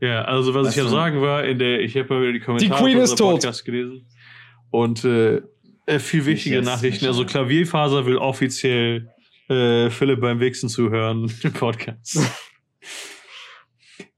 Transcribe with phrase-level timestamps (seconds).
[0.00, 2.40] Ja, also was Weißt ich du- sagen war, in der, ich habe mal wieder die
[2.40, 3.32] Kommentare Queen von ist tot.
[3.34, 4.06] Podcast gelesen.
[4.70, 5.40] Und äh,
[5.86, 7.06] äh, viel wichtige Nachrichten.
[7.06, 7.24] Also.
[7.24, 9.08] Klavierfaser will offiziell
[9.48, 12.20] äh, Philipp beim Wichsen zuhören im Podcast.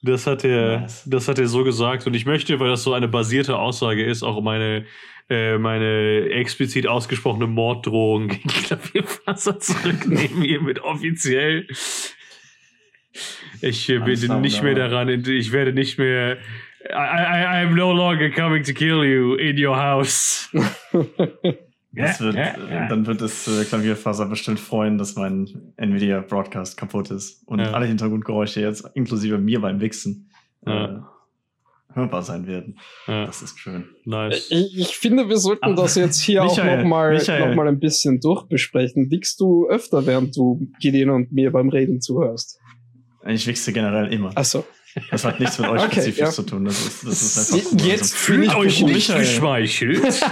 [0.02, 1.04] Das hat er, Nice.
[1.06, 2.06] das hat er so gesagt.
[2.06, 4.86] Und ich möchte, weil das so eine basierte Aussage ist, auch meine,
[5.28, 11.66] äh, meine explizit ausgesprochene Morddrohung gegen Klavierfaser zurücknehmen, hiermit offiziell.
[13.62, 16.38] Ich äh, bin klar, nicht mehr daran, ich werde nicht mehr.
[16.82, 20.48] I, I, I am no longer coming to kill you in your house.
[21.92, 22.52] Das wird, äh,
[22.88, 27.72] dann wird es äh, Klavierfaser bestimmt freuen, dass mein Nvidia Broadcast kaputt ist und Ja.
[27.72, 30.30] alle Hintergrundgeräusche jetzt, inklusive mir beim Wichsen,
[30.64, 30.84] Ja.
[30.84, 31.00] äh,
[31.92, 32.78] hörbar sein werden.
[33.08, 33.86] Ja, Das ist schön.
[34.04, 34.46] nice.
[34.52, 37.80] Ich, ich finde, wir sollten Ah, das jetzt hier Michael, auch nochmal noch mal ein
[37.80, 39.10] bisschen durchbesprechen.
[39.10, 42.59] Wickst du öfter, während du Gideon und mir beim Reden zuhörst?
[43.26, 44.30] Ich wichse generell immer.
[44.36, 44.64] Achso.
[45.10, 46.30] Das hat nichts mit euch Okay, spezifisch ja.
[46.30, 46.64] zu tun.
[46.64, 47.86] Das ist, das ist einfach so.
[47.86, 48.82] Jetzt Also, bin ich beruhigt.
[48.86, 49.20] Michael.
[49.20, 50.02] geschmeichelt.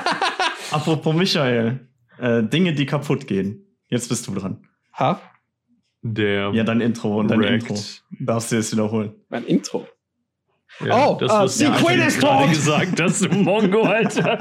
[0.71, 1.89] Apropos Michael.
[2.21, 3.65] Äh, Dinge, die kaputt gehen.
[3.89, 4.67] Jetzt bist du dran.
[4.99, 5.21] Ha?
[6.03, 7.71] Der Ja, dein Intro und dein Wrecked.
[7.71, 7.83] Intro.
[8.21, 9.13] Darfst du jetzt wiederholen?
[9.29, 9.87] Mein Intro.
[10.85, 12.51] Ja, Oh, das was die du Queen ist gerade tot.
[12.55, 14.39] gesagt hast, du Mongo, Alter.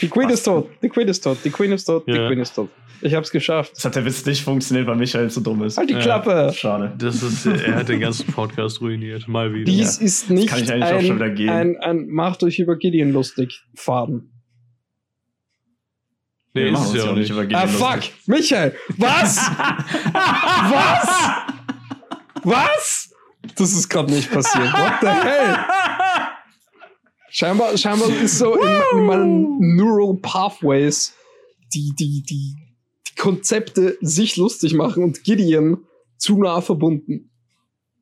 [0.00, 0.68] Die Queen ist tot.
[0.82, 1.38] Die Queen ist tot.
[1.44, 2.06] Die Queen ist tot.
[2.06, 2.26] Die Ja.
[2.26, 2.68] Queen ist tot.
[3.00, 3.72] Ich hab's geschafft.
[3.76, 5.76] Das hat der Witz nicht funktioniert, weil Michael zu dumm ist.
[5.78, 6.00] Halt die Ja.
[6.00, 6.52] Klappe.
[6.56, 6.92] Schade.
[6.98, 9.28] Das ist, er hat den ganzen Podcast ruiniert.
[9.28, 9.64] Mal wieder.
[9.66, 11.48] Dies ist nicht kann ich eigentlich auch schon wieder ein, gehen.
[11.50, 14.32] ein, ein Macht euch über Gideon lustig Faden.
[16.54, 17.30] nee, Wir ist ja auch nicht.
[17.30, 17.94] über Ah, Gideon fuck!
[17.96, 18.14] lustig.
[18.26, 18.74] Michael!
[18.96, 19.36] Was?
[20.12, 21.08] Was?
[22.42, 23.10] Was?
[23.56, 24.72] Das ist gerade nicht passiert.
[24.72, 25.56] What the hell?
[27.36, 31.16] Scheinbar, scheinbar ist so in, in meinen Neural Pathways
[31.74, 32.54] die, die, die,
[33.08, 35.78] die Konzepte sich lustig machen und Gideon
[36.16, 37.30] zu nah verbunden.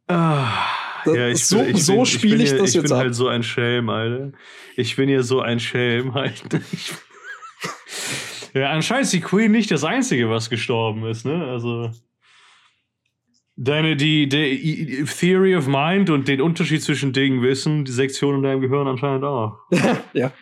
[0.06, 0.66] Ah,
[1.06, 2.82] Das- ja, ich so- bin, ich so bin, spiel bin ich ja, das ich jetzt
[2.84, 2.98] bin ab.
[2.98, 4.32] halt so ein Schelm, Alter.
[4.76, 5.58] Ich bin ja so ein
[6.12, 6.60] Alter.
[6.70, 6.92] Ich,
[8.52, 11.46] ja, anscheinend ist die Queen nicht das Einzige, was gestorben ist, ne?
[11.46, 11.90] Also.
[13.64, 18.42] Deine, die, die Theory of Mind und den Unterschied zwischen Dingen wissen, die Sektion in
[18.42, 19.56] deinem Gehirn anscheinend auch.
[20.14, 20.32] ja.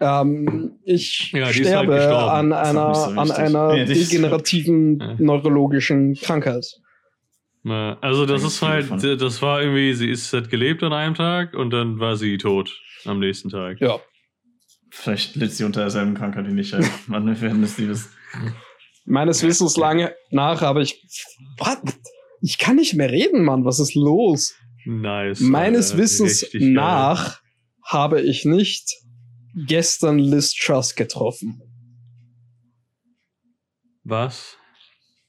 [0.00, 5.00] Ähm, ich Ja, die ist sterbe halt an einer, nicht so an einer Ja, degenerativen
[5.00, 5.14] Ja.
[5.18, 6.66] neurologischen Krankheit.
[7.64, 11.54] Also, das Da ist halt, das war irgendwie, sie ist hat gelebt an einem Tag
[11.54, 13.80] und dann war sie tot am nächsten Tag.
[13.80, 14.00] Ja.
[14.90, 16.84] Vielleicht litt sie unter derselben Krankheit wie Michael.
[17.06, 18.10] Man, wir werden es nie wissen.
[19.04, 21.02] Meines Wissens lange nach, aber ich.
[21.58, 21.78] What?
[22.40, 23.64] Ich kann nicht mehr reden, Mann.
[23.64, 24.54] Was ist los?
[24.84, 25.40] Nice.
[25.40, 27.40] Meines Alter, Wissens richtig nach
[27.84, 28.90] habe ich nicht
[29.66, 31.60] gestern Liz Truss getroffen.
[34.04, 34.56] Was?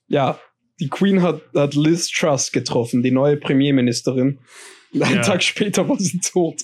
[0.08, 0.40] Ja,
[0.80, 4.40] die Queen hat, hat Liz Truss getroffen, die neue Premierministerin.
[4.94, 5.22] Und einen Ja.
[5.22, 6.62] Tag später war sie tot.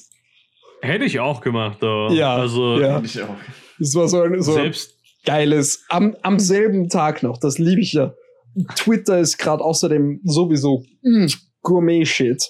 [0.81, 2.11] Hätte ich auch gemacht, aber.
[2.13, 3.01] Ja, Also, ja.
[3.03, 3.35] Ich auch.
[3.79, 4.98] Das war so ein so selbst.
[5.25, 5.85] Geiles.
[5.89, 8.13] Am, am selben Tag noch, das liebe ich ja.
[8.75, 11.27] Twitter ist gerade außerdem sowieso mm,
[11.61, 12.43] Gourmet-Shit.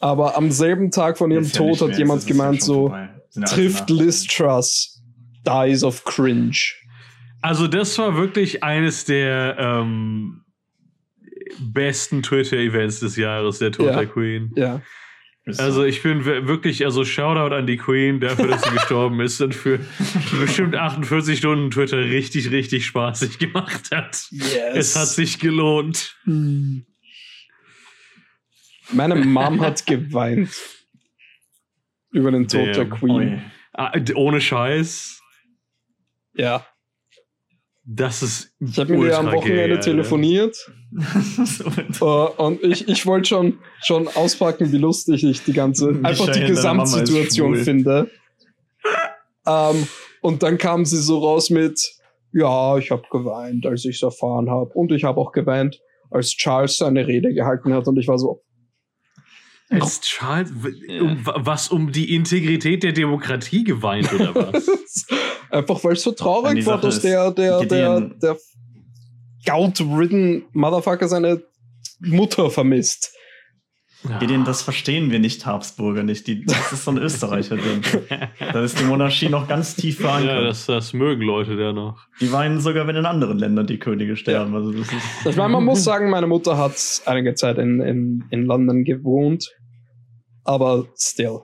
[0.00, 2.92] Aber am selben Tag von ihrem ja Tod hat jemand gemeint, so
[3.46, 4.24] trifft Liz.
[4.24, 5.02] Truss,
[5.46, 6.58] dies of cringe.
[7.40, 10.44] Also, das war wirklich eines der ähm,
[11.60, 13.96] besten Twitter-Events des Jahres, der Tod Ja.
[13.96, 14.52] der Queen.
[14.56, 14.80] Ja.
[15.58, 15.84] Also so.
[15.84, 19.54] ich bin wir- wirklich, also Shoutout an die Queen dafür, dass sie gestorben ist und
[19.54, 19.78] für
[20.40, 24.26] bestimmt 48 Stunden Twitter richtig, richtig spaßig gemacht hat.
[24.30, 24.74] Yes.
[24.74, 26.16] Es hat sich gelohnt.
[26.24, 26.84] Hm.
[28.90, 30.50] Meine Mom hat geweint.
[32.10, 32.88] Über den Tod der.
[32.88, 33.10] Queen.
[33.10, 33.42] Ui.
[33.74, 35.20] Ah, ohne Scheiß.
[36.34, 36.66] Ja.
[37.90, 38.52] Das ist.
[38.60, 39.80] Ich habe mit ihr am Wochenende Alter.
[39.80, 40.56] telefoniert.
[42.00, 46.28] Äh, und ich, ich wollte schon, schon auspacken, wie lustig ich die ganze, Michael, einfach
[46.32, 48.10] die Gesamtsituation finde.
[49.46, 49.86] Ähm,
[50.20, 51.80] und dann kam sie so raus mit,
[52.32, 54.70] ja, ich habe geweint, als ich es erfahren habe.
[54.74, 57.86] Und ich habe auch geweint, als Charles seine Rede gehalten hat.
[57.88, 58.42] Und ich war so,
[59.70, 60.50] Ist Charles,
[60.86, 61.02] Ja.
[61.02, 64.66] um, wa- was um die Integrität der Demokratie geweint oder was?
[65.50, 68.36] einfach weil es so Ja, traurig war, dass der, der, der, der
[69.46, 71.42] gout-ridden Motherfucker seine
[72.00, 73.12] Mutter vermisst.
[74.20, 76.28] Gideon, das verstehen wir nicht, Habsburger nicht.
[76.28, 77.82] Die, das ist so ein Österreicher-Ding.
[78.52, 80.46] Da ist die Monarchie noch ganz tief ja, verankert.
[80.46, 81.98] das, das mögen Leute da noch.
[82.20, 84.54] die weinen sogar, wenn in anderen Ländern die Könige sterben.
[84.54, 88.24] Also das ist, Ich meine, man muss sagen, meine Mutter hat einige Zeit in, in,
[88.30, 89.50] in London gewohnt.
[90.44, 91.40] Aber still.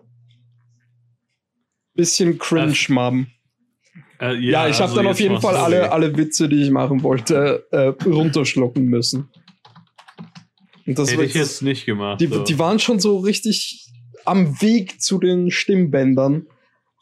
[1.95, 3.27] Bisschen cringe, Mom.
[4.21, 7.03] Äh, Ja, ich habe also dann auf jeden Fall alle, alle Witze, die ich machen
[7.03, 9.29] wollte, äh, runterschlucken müssen.
[10.87, 12.21] Und das Hätte ich jetzt nicht gemacht.
[12.21, 12.43] die, so.
[12.45, 13.87] die waren schon so richtig
[14.27, 16.47] am Weg zu den Stimmbändern,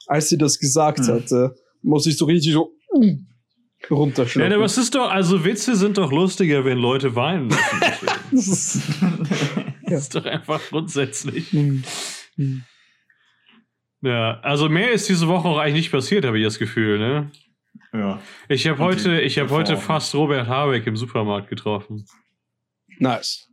[0.07, 1.07] als sie das gesagt Hm.
[1.09, 1.55] hatte.
[1.83, 4.53] Muss ich so richtig so mm, ja, runterschlucken.
[4.53, 7.61] aber es ist doch, also Witze sind doch lustiger, wenn Leute weinen müssen.
[8.33, 8.81] Das ist-
[9.85, 11.53] Das ist doch einfach grundsätzlich.
[11.53, 11.83] Mm,
[12.37, 12.63] mm.
[14.03, 17.31] Ja, also mehr ist diese Woche auch eigentlich nicht passiert, habe ich das Gefühl, ne?
[17.93, 18.21] ja.
[18.49, 22.05] Ich habe heute, ich habe heute fast Robert Habeck im Supermarkt getroffen.
[22.99, 23.49] nice.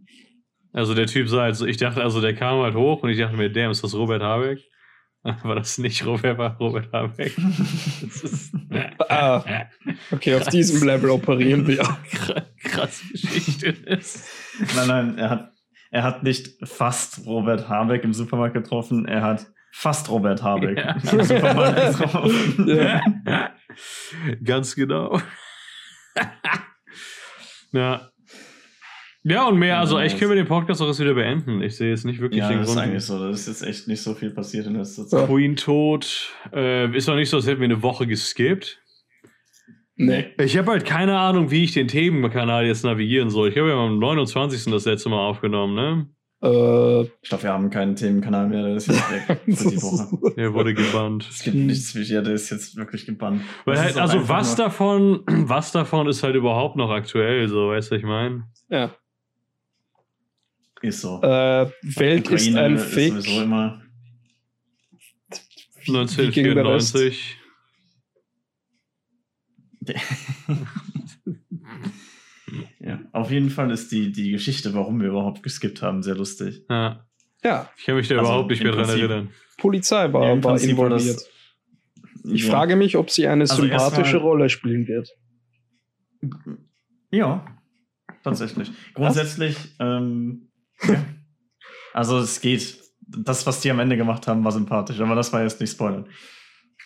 [0.71, 3.35] Also der Typ sah also, ich dachte, also der kam halt hoch und ich dachte
[3.35, 4.59] mir, damn, ist das Robert Habeck?
[5.23, 7.35] War das nicht Robert, war Robert Habeck?
[8.01, 8.53] Ist
[9.09, 9.43] Ah,
[10.11, 11.81] okay, auf diesem Level operieren wir.
[12.11, 13.67] Kr- krasse Geschichte.
[13.69, 14.23] ist.
[14.75, 15.51] Nein, nein, er hat,
[15.91, 20.93] er hat nicht fast Robert Habeck im Supermarkt getroffen, er hat fast Robert Habeck Ja.
[21.01, 22.67] getroffen.
[22.67, 23.01] Ja.
[24.43, 25.19] Ganz genau.
[27.71, 28.09] ja.
[29.23, 31.61] Ja, und mehr, also ich können wir den Podcast auch jetzt wieder beenden.
[31.61, 32.87] Ich sehe jetzt nicht wirklich Ja, den das ist Grund.
[32.87, 33.27] eigentlich so.
[33.27, 35.27] Das ist jetzt echt nicht so viel passiert in letzter Zeit.
[35.27, 36.29] Queen tot.
[36.53, 38.81] Äh, ist doch nicht so, als hätten wir eine Woche geskippt.
[39.97, 40.27] Nee.
[40.39, 43.49] Ich habe halt keine Ahnung, wie ich den Themenkanal jetzt navigieren soll.
[43.49, 44.71] Ich habe ja am 29.
[44.71, 46.07] das letzte Mal aufgenommen, ne?
[46.41, 50.33] Äh, Ich glaube, wir haben keinen Themenkanal mehr, der ist jetzt weg für die Woche.
[50.35, 51.27] Der wurde gebannt.
[51.29, 53.41] Es gibt nichts ja, der ist jetzt wirklich gebannt.
[53.65, 57.91] Weil halt, also was nur- davon, was davon ist halt überhaupt noch aktuell, so, weißt
[57.91, 58.47] du, was ich meine?
[58.69, 58.95] ja.
[60.81, 61.21] Ist so.
[61.21, 63.11] Äh, Welt ist Ukraine ein ist Fake.
[63.11, 63.81] sowieso immer.
[65.89, 66.95] Der Rest?
[66.95, 67.37] 1994.
[72.89, 72.99] ja.
[73.11, 76.63] Auf jeden Fall ist die, die Geschichte, warum wir überhaupt geskippt haben, sehr lustig.
[76.69, 77.05] Ja,
[77.43, 79.29] Ja, ich kann mich da Also, überhaupt nicht mehr dran erinnern.
[79.57, 81.21] Polizei war, Ja, war war das- involviert.
[82.25, 82.51] Ich ja.
[82.51, 85.09] frage mich, ob sie eine Also sympathische Rolle spielen wird.
[87.11, 87.45] Ja,
[88.23, 88.71] tatsächlich.
[88.93, 90.49] Grundsätzlich, ähm,
[90.87, 91.05] ja.
[91.93, 92.77] also es geht.
[93.07, 96.07] Das, was die am Ende gemacht haben, war sympathisch, aber das war jetzt nicht spoilern.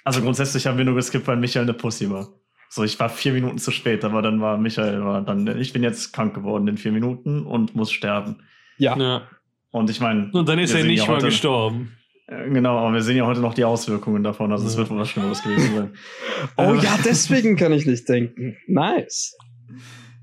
[0.06, 2.30] Also grundsätzlich haben wir nur geskippt, weil Michael eine Pussy war.
[2.76, 5.84] So, ich war vier Minuten zu spät, aber dann war Michael war dann, ich bin
[5.84, 8.38] jetzt krank geworden in vier Minuten und muss sterben.
[8.80, 8.98] Ja.
[8.98, 9.28] Ja.
[9.70, 11.92] Und ich meine, Und dann ist er nicht ja mal heute- gestorben.
[12.26, 14.80] äh, genau, aber wir sehen ja heute noch die Auswirkungen davon, also es Ja.
[14.80, 15.94] wird wohl was Schlimmeres gewesen sein.
[16.58, 18.58] Oh ja, deswegen kann ich nicht denken.
[18.66, 19.38] Nice.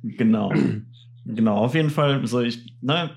[0.02, 0.52] Genau.
[1.24, 3.10] genau, auf jeden Fall, so ich, ne,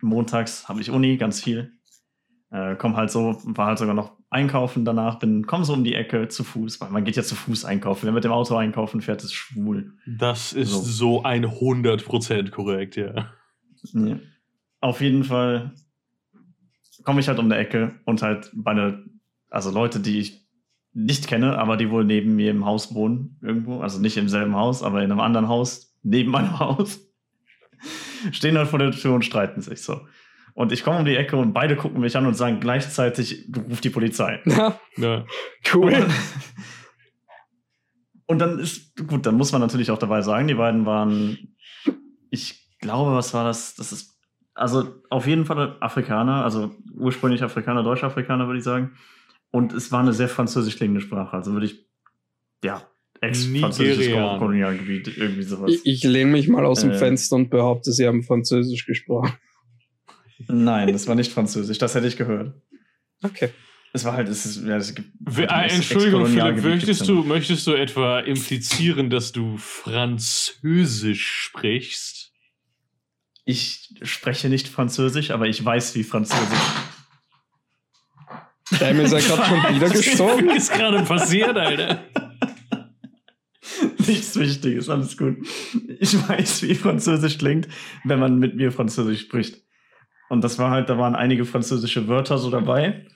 [0.00, 1.72] montags habe ich Uni, ganz viel.
[2.50, 5.94] Äh, komm halt so, war halt sogar noch einkaufen danach, bin, komm so um die
[5.94, 8.06] Ecke zu Fuß, weil man geht ja zu Fuß einkaufen.
[8.06, 9.94] Wer mit dem Auto einkaufen fährt, ist schwul.
[10.06, 10.80] Das ist So.
[10.80, 13.32] so, ein 100% korrekt, ja.
[13.92, 14.18] Ja.
[14.80, 15.72] Auf jeden Fall
[17.02, 19.04] komme ich halt um die Ecke und halt meine,
[19.48, 20.46] also Leute, die ich
[20.92, 24.56] nicht kenne, aber die wohl neben mir im Haus wohnen, irgendwo, also nicht im selben
[24.56, 27.00] Haus, aber in einem anderen Haus, neben meinem Haus,
[28.32, 30.00] stehen halt vor der Tür und streiten sich so.
[30.56, 33.60] Und ich komme um die Ecke und beide gucken mich an und sagen gleichzeitig, du
[33.60, 34.40] ruf die Polizei.
[34.46, 35.24] Ja, ja.
[35.74, 35.92] cool.
[38.28, 41.54] Und dann ist, gut, dann muss man natürlich auch dabei sagen, die beiden waren,
[42.30, 43.76] ich glaube, was war das?
[43.76, 44.18] Das ist,
[44.52, 48.96] also auf jeden Fall Afrikaner, also ursprünglich Afrikaner, Deutsch-Afrikaner, würde ich sagen.
[49.52, 51.86] Und es war eine sehr französisch klingende Sprache, also würde ich,
[52.64, 52.82] ja,
[53.20, 54.12] ex-französisches.
[54.38, 55.70] Kolonialgebiet, irgendwie sowas.
[55.70, 56.98] Ich, ich lehne mich mal aus dem Äh.
[56.98, 59.32] Fenster und behaupte, sie haben Französisch gesprochen.
[60.48, 62.54] Nein, das war nicht französisch, das hätte ich gehört.
[63.22, 63.50] Okay.
[63.92, 65.08] Es war halt, es ist, ja, es gibt.
[65.38, 72.32] Äh, Entschuldigung, Philipp, möchtest du, möchtest du etwa implizieren, dass du Französisch sprichst?
[73.46, 76.58] Ich spreche nicht Französisch, aber ich weiß, wie Französisch.
[78.78, 80.48] Damn, ist er gerade schon wieder gestorben?
[80.48, 82.04] Was ist gerade passiert, Alter?
[84.06, 85.36] Nichts Wichtiges, alles gut.
[86.00, 87.68] Ich weiß, wie Französisch klingt,
[88.04, 89.62] wenn man mit mir Französisch spricht.
[90.28, 93.06] Und das war halt, da waren einige französische Wörter so dabei.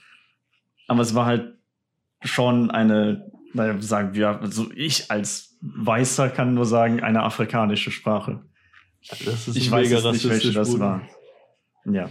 [0.87, 1.55] Aber es war halt
[2.23, 8.43] schon eine, naja, sagen wir, also ich als Weißer kann nur sagen, eine afrikanische Sprache.
[9.09, 11.03] Das ist Ich weiß jetzt nicht, welche das war.
[11.85, 12.11] Ja.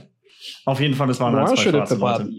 [0.65, 2.29] Auf jeden Fall, es waren halt zwei schwarze Leute.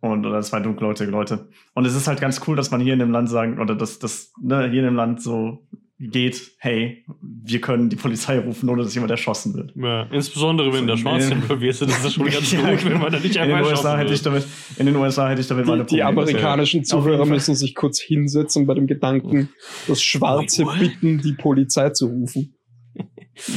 [0.00, 1.48] Und, oder zwei dunkelhäutige Leute.
[1.74, 3.98] Und es ist halt ganz cool, dass man hier in dem Land sagen, oder dass
[3.98, 5.66] das ne, hier in dem Land so
[6.02, 9.72] geht, hey, wir können die Polizei rufen, ohne dass jemand erschossen wird.
[9.76, 12.84] Ja, insbesondere wenn da So, Schwarze in- involviert sind, ist das schon ganz Ja, gut,
[12.86, 14.44] wenn man da nicht in den, einfach USA hätte ich erschossen wird.
[14.44, 16.08] damit, in den USA hätte ich damit meine Die, die Probleme.
[16.22, 19.50] amerikanischen Zuhörer müssen sich kurz hinsetzen bei dem Gedanken,
[19.86, 22.54] dass Schwarze Wait, bitten, die Polizei zu rufen.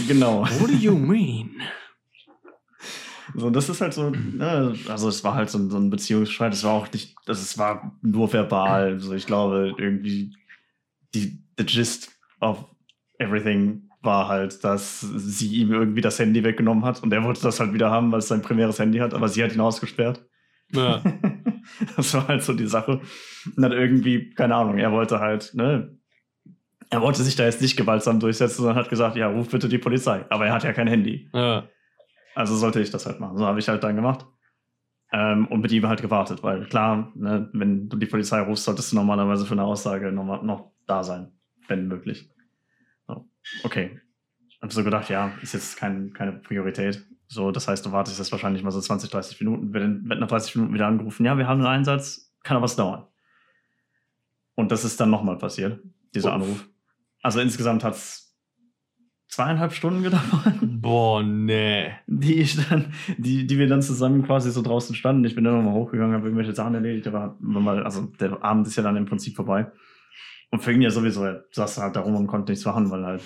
[0.10, 0.42] Genau.
[0.60, 1.52] What do you mean?
[3.36, 6.54] So, das ist halt so, ne, also es war halt so, ein- so ein Beziehungsstreit,
[6.54, 8.92] es war auch nicht, das es war nur verbal.
[8.94, 10.36] Also ich glaube, irgendwie
[11.16, 12.12] die the gist
[12.44, 12.66] of
[13.18, 17.60] everything war halt, dass sie ihm irgendwie das Handy weggenommen hat und er wollte das
[17.60, 20.26] halt wieder haben, weil es sein primäres Handy hat, aber sie hat ihn ausgesperrt.
[20.72, 21.02] Ja.
[21.96, 23.00] das war halt so die Sache.
[23.46, 25.98] Und dann irgendwie, keine Ahnung, er wollte halt, ne,
[26.90, 29.78] er wollte sich da jetzt nicht gewaltsam durchsetzen, sondern hat gesagt, ja, ruf bitte die
[29.78, 30.26] Polizei.
[30.30, 31.30] Aber er hat ja kein Handy.
[31.34, 31.68] ja.
[32.36, 33.38] Also sollte ich das halt machen.
[33.38, 34.26] So habe ich halt dann gemacht.
[35.12, 38.92] Ähm, und mit ihm halt gewartet, weil klar, ne, wenn du die Polizei rufst, solltest
[38.92, 41.32] du normalerweise für eine Aussage noch, noch da sein,
[41.68, 42.30] wenn möglich.
[43.08, 43.30] So.
[43.64, 44.00] Okay.
[44.62, 47.06] Hab so gedacht, ja, ist jetzt kein, keine Priorität.
[47.28, 50.28] So, das heißt, du wartest jetzt wahrscheinlich mal so 20, 30 Minuten, wird, wird nach
[50.28, 53.08] 30 Minuten wieder angerufen, ja, wir haben einen Einsatz, kann aber was dauern.
[54.56, 55.82] Und das ist dann nochmal passiert,
[56.14, 56.36] dieser Uff.
[56.36, 56.70] Anruf.
[57.22, 58.38] Also insgesamt hat es
[59.30, 61.92] zweieinhalb Stunden gedauert Boah, nee.
[62.06, 65.26] die ich dann, die, die wir dann zusammen quasi so draußen standen.
[65.26, 68.76] Ich bin dann nochmal hochgegangen, habe irgendwelche Sachen erledigt, aber mal, also der Abend ist
[68.76, 69.72] ja dann im Prinzip vorbei.
[70.54, 73.04] Und für ihn ja sowieso, er saß halt da rum und konnte nichts machen, weil
[73.04, 73.24] halt,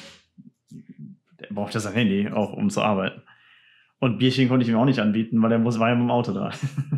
[1.41, 3.21] der brauchte sein Handy auch, um zu arbeiten.
[3.99, 6.11] Und Bierchen konnte ich ihm auch nicht anbieten, weil er muss, war ja mit dem
[6.11, 6.51] Auto da.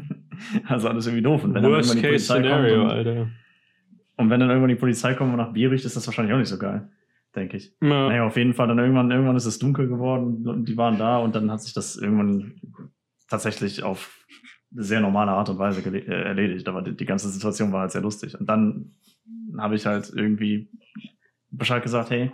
[0.68, 1.44] also alles irgendwie doof.
[1.44, 3.28] Und wenn dann Worst irgendwann die case Polizei scenario, kommt und, Alter.
[4.18, 6.38] und wenn dann irgendwann die Polizei kommt und nach Bier riecht, ist das wahrscheinlich auch
[6.38, 6.88] nicht so geil,
[7.36, 7.74] denke ich.
[7.82, 7.88] Ja.
[7.88, 11.18] Naja, auf jeden Fall, dann irgendwann, irgendwann ist es dunkel geworden und die waren da
[11.18, 12.54] und dann hat sich das irgendwann
[13.28, 14.24] tatsächlich auf
[14.72, 16.68] eine sehr normale Art und Weise äh, erledigt.
[16.68, 18.40] Aber die, die ganze Situation war halt sehr lustig.
[18.40, 18.92] Und dann
[19.58, 20.70] habe ich halt irgendwie
[21.52, 22.32] Bescheid gesagt, hey,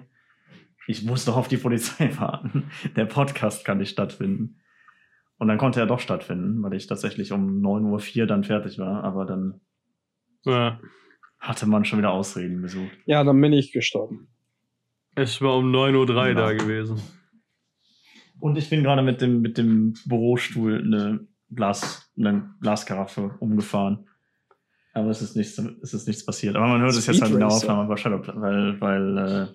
[0.88, 2.65] ich muss doch auf die Polizei warten.
[2.95, 4.60] Der Podcast kann nicht stattfinden.
[5.38, 9.03] Und dann konnte er doch stattfinden, weil ich tatsächlich um 9.04 Uhr dann fertig war.
[9.03, 9.62] Aber dann
[10.45, 10.79] Ja.
[11.39, 12.91] hatte man schon wieder Ausreden gesucht.
[13.05, 14.27] Ja, dann bin ich gestorben.
[15.15, 16.34] Es war um 9.03 Uhr Ja.
[16.34, 17.01] da gewesen.
[18.39, 24.07] Und ich bin gerade mit dem, mit dem Bürostuhl eine, Glas, eine Glaskaraffe umgefahren.
[24.95, 26.55] Aber es ist nichts, es ist nichts passiert.
[26.55, 27.69] Aber man hört es jetzt halt in der Speed.
[27.69, 29.47] Aufnahme bei Shadow, weil, weil äh,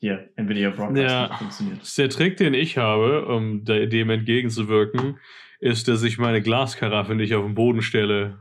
[0.00, 1.28] hier Nvidia Broadcast Ja.
[1.28, 1.98] nicht funktioniert.
[1.98, 5.18] Der Trick, den ich habe, um de- dem entgegenzuwirken,
[5.60, 8.40] ist, dass ich meine Glaskaraffe nicht auf den Boden stelle.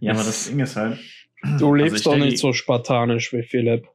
[0.00, 0.98] Ja, aber das Ding ist halt.
[1.42, 3.86] Du also lebst ich doch nicht so spartanisch wie Philipp.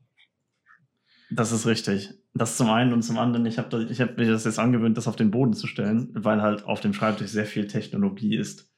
[1.32, 2.10] Das ist richtig.
[2.34, 5.08] Das zum einen und zum anderen, ich habe ich hab mir das jetzt angewöhnt, das
[5.08, 8.69] auf den Boden zu stellen, weil halt auf dem Schreibtisch sehr viel Technologie ist.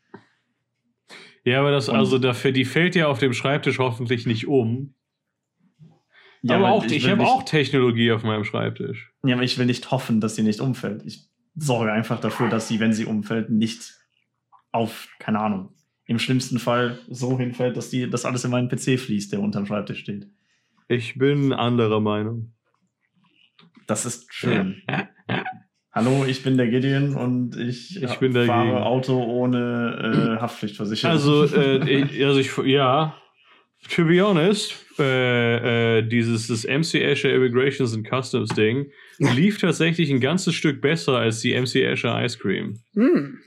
[1.44, 4.94] Ja, aber das, Und- also dafür, die fällt ja auf dem Schreibtisch hoffentlich nicht um.
[6.44, 9.14] Ja, aber auch, ich, will habe auch Technologie auf meinem Schreibtisch.
[9.24, 11.04] Ja, aber ich will nicht hoffen, dass sie nicht umfällt.
[11.06, 13.94] Ich sorge einfach dafür, dass sie, wenn sie umfällt, nicht
[14.72, 15.74] auf, keine Ahnung,
[16.06, 19.66] im schlimmsten Fall so hinfällt, dass die, dass alles in meinen PC fließt, der unterm
[19.68, 20.28] Schreibtisch steht.
[20.88, 22.54] Ich bin anderer Meinung.
[23.86, 24.82] Das ist schön.
[25.94, 28.78] Hallo, ich bin der Gideon und ich, Ich bin fahre dagegen.
[28.78, 31.12] Auto ohne äh, Haftpflichtversicherung.
[31.14, 33.18] Also, äh, ich, also ich, ja,
[33.90, 40.10] to be honest, äh, äh, dieses das MC Azure Immigrations and Customs Ding lief tatsächlich
[40.12, 42.80] ein ganzes Stück besser als die MC Azure Ice Cream.
[42.94, 43.40] Hm.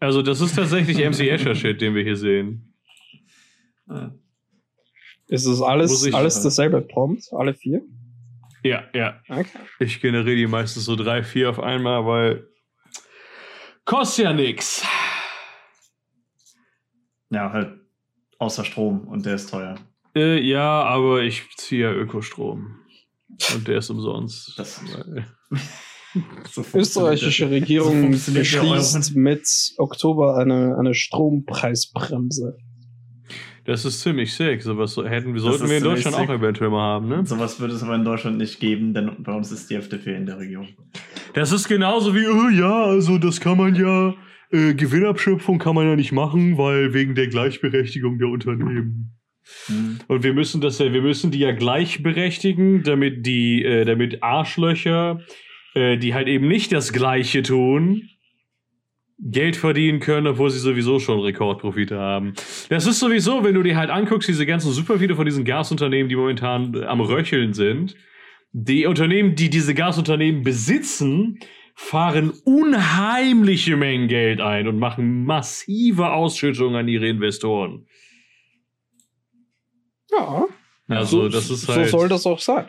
[0.00, 2.72] Also, das ist tatsächlich MC Azure Shit, den wir hier sehen.
[3.90, 4.08] Äh,
[5.26, 7.24] Ist es alles, Muss ich- alles dasselbe Prompt?
[7.32, 7.82] Alle vier?
[8.62, 9.20] Ja, ja.
[9.28, 9.58] Okay.
[9.80, 12.48] Ich generiere die meistens so drei, vier auf einmal, weil
[13.84, 14.84] kostet ja nix.
[17.30, 17.80] ja, halt
[18.38, 19.76] außer Strom und der ist teuer.
[20.16, 22.80] Äh, ja, aber ich ziehe ja Ökostrom.
[23.54, 24.58] Und der ist umsonst.
[24.58, 24.80] Das-
[26.50, 27.50] So Österreichische.
[27.50, 29.46] Regierung So beschließt mit
[29.76, 32.56] Oktober eine, eine Strompreisbremse.
[33.68, 34.62] Das ist ziemlich sick.
[34.62, 36.26] Sowas so- hätten, Das sollten wir in Deutschland sick.
[36.26, 37.26] auch eventuell mal haben, ne?
[37.26, 40.24] Sowas würde es aber in Deutschland nicht geben, denn bei uns ist die FDP in
[40.24, 40.68] der Regierung.
[41.34, 44.14] Das ist genauso wie, oh ja, also das kann man ja,
[44.52, 49.18] äh, Gewinnabschöpfung kann man ja nicht machen, weil wegen der Gleichberechtigung der Unternehmen.
[49.66, 49.98] Hm.
[50.08, 55.20] Und wir müssen das ja, wir müssen die ja gleichberechtigen, damit die, äh, damit Arschlöcher,
[55.74, 58.08] äh, die halt eben nicht das Gleiche tun,
[59.20, 62.34] Geld verdienen können, obwohl sie sowieso schon Rekordprofite haben.
[62.68, 66.08] Das ist sowieso, wenn du dir halt anguckst, diese ganzen super viele von diesen Gasunternehmen,
[66.08, 67.96] die momentan äh, am Röcheln sind,
[68.52, 71.40] die Unternehmen, die diese Gasunternehmen besitzen,
[71.74, 77.86] fahren unheimliche Mengen Geld ein und machen massive Ausschüttungen an ihre Investoren.
[80.10, 80.46] Ja,
[80.88, 81.88] Also, so, das ist so halt.
[81.88, 82.66] soll das auch sein.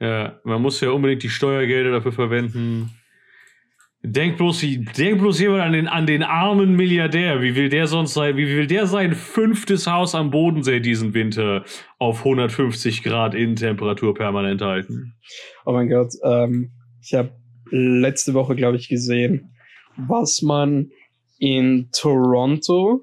[0.00, 2.90] Ja, man muss ja unbedingt die Steuergelder dafür verwenden.
[4.02, 4.60] Denk bloß,
[4.96, 7.42] denk bloß jemand an den, an den armen Milliardär.
[7.42, 8.36] Wie will der sonst sein?
[8.36, 11.64] Wie will der sein fünftes Haus am Bodensee diesen Winter
[11.98, 15.14] auf 150 Grad Innentemperatur permanent halten?
[15.64, 16.72] Oh mein Gott, ähm,
[17.02, 17.32] ich habe
[17.70, 19.54] letzte Woche, glaube ich, gesehen,
[19.96, 20.90] was man
[21.38, 23.02] in Toronto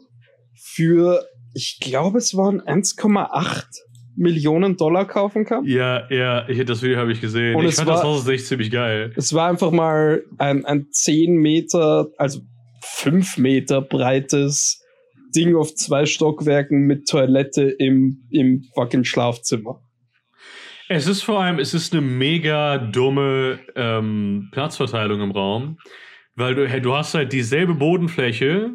[0.55, 3.65] für, ich glaube, es waren 1,8
[4.15, 5.65] Millionen Dollar kaufen kann.
[5.65, 7.55] Ja, ja, ich, das Video habe ich gesehen.
[7.55, 9.11] Und ich fand das war- Haus echt ziemlich geil.
[9.15, 12.41] Es war einfach mal ein, ein 10 Meter, also
[12.81, 14.81] 5 Meter breites
[15.35, 19.81] Ding auf zwei Stockwerken mit Toilette im, im fucking Schlafzimmer.
[20.89, 25.77] Es ist vor allem, es ist eine mega dumme ähm, Platzverteilung im Raum,
[26.35, 28.73] weil du, du hast halt dieselbe Bodenfläche.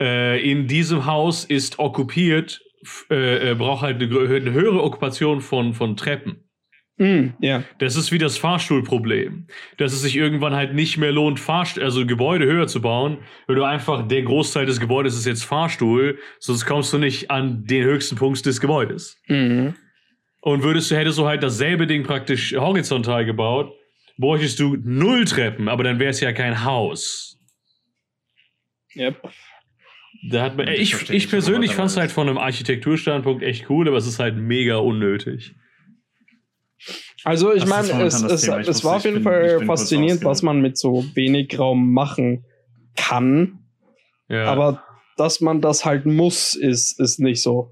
[0.00, 2.60] Äh, in diesem Haus ist okkupiert,
[3.10, 6.48] äh, äh, braucht halt eine, eine höhere Okkupation von, von Treppen.
[6.98, 7.64] Mm, ja.
[7.78, 9.46] Das ist wie das Fahrstuhlproblem.
[9.78, 13.56] Dass es sich irgendwann halt nicht mehr lohnt, Fahrst also Gebäude höher zu bauen, weil
[13.56, 17.84] du einfach, der Großteil des Gebäudes ist jetzt Fahrstuhl, sonst kommst du nicht an den
[17.84, 19.20] höchsten Punkt des Gebäudes.
[19.26, 19.74] Mhm.
[20.40, 23.72] Und würdest du, hättest du halt dasselbe Ding praktisch horizontal gebaut,
[24.18, 27.38] bräuchtest du null Treppen, aber dann wäre es ja kein Haus.
[28.94, 29.30] Yep.
[30.24, 33.96] Da hat man, Ich ich, persönlich fand es halt von einem Architekturstandpunkt echt cool, aber
[33.96, 35.54] es ist halt mega unnötig.
[37.24, 38.42] Also ich meine, es, es.
[38.44, 42.44] Ich es war auf jeden bin- Fall faszinierend, was man mit so wenig Raum machen
[42.96, 43.60] kann.
[44.28, 44.46] Ja.
[44.46, 44.84] Aber
[45.16, 47.70] dass man das halt muss, ist, ist nicht so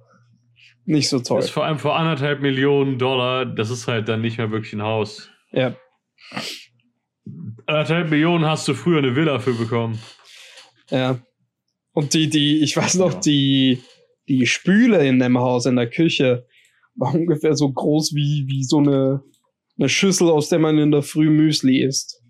[0.84, 1.36] nicht so toll.
[1.38, 4.72] das ist vor allem vor anderthalb Millionen Dollar, das ist halt dann nicht mehr wirklich
[4.72, 5.30] ein Haus.
[5.52, 5.74] Ja.
[7.66, 10.00] Anderthalb Millionen hast du früher eine Villa für bekommen.
[10.90, 11.18] Ja.
[11.92, 13.20] Und die, die, ich weiß noch, Ja.
[13.20, 13.82] die,
[14.28, 16.46] die Spüle in dem Haus, in der Küche,
[16.94, 19.22] war ungefähr so groß wie, wie so eine,
[19.78, 22.22] eine Schüssel, aus der man in der Früh Müsli isst.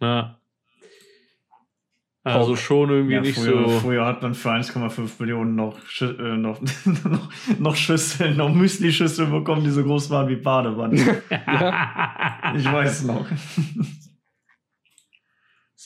[0.00, 0.34] Ja.
[2.24, 3.78] Also schon irgendwie Ja, nicht früher, so.
[3.80, 9.30] früher hat man für 1,5 Millionen noch, Schü äh, noch, noch, noch Schüsseln, noch Müsli-Schüsseln
[9.30, 10.98] bekommen, die so groß waren wie Badewannen.
[12.58, 13.26] ich weiß noch.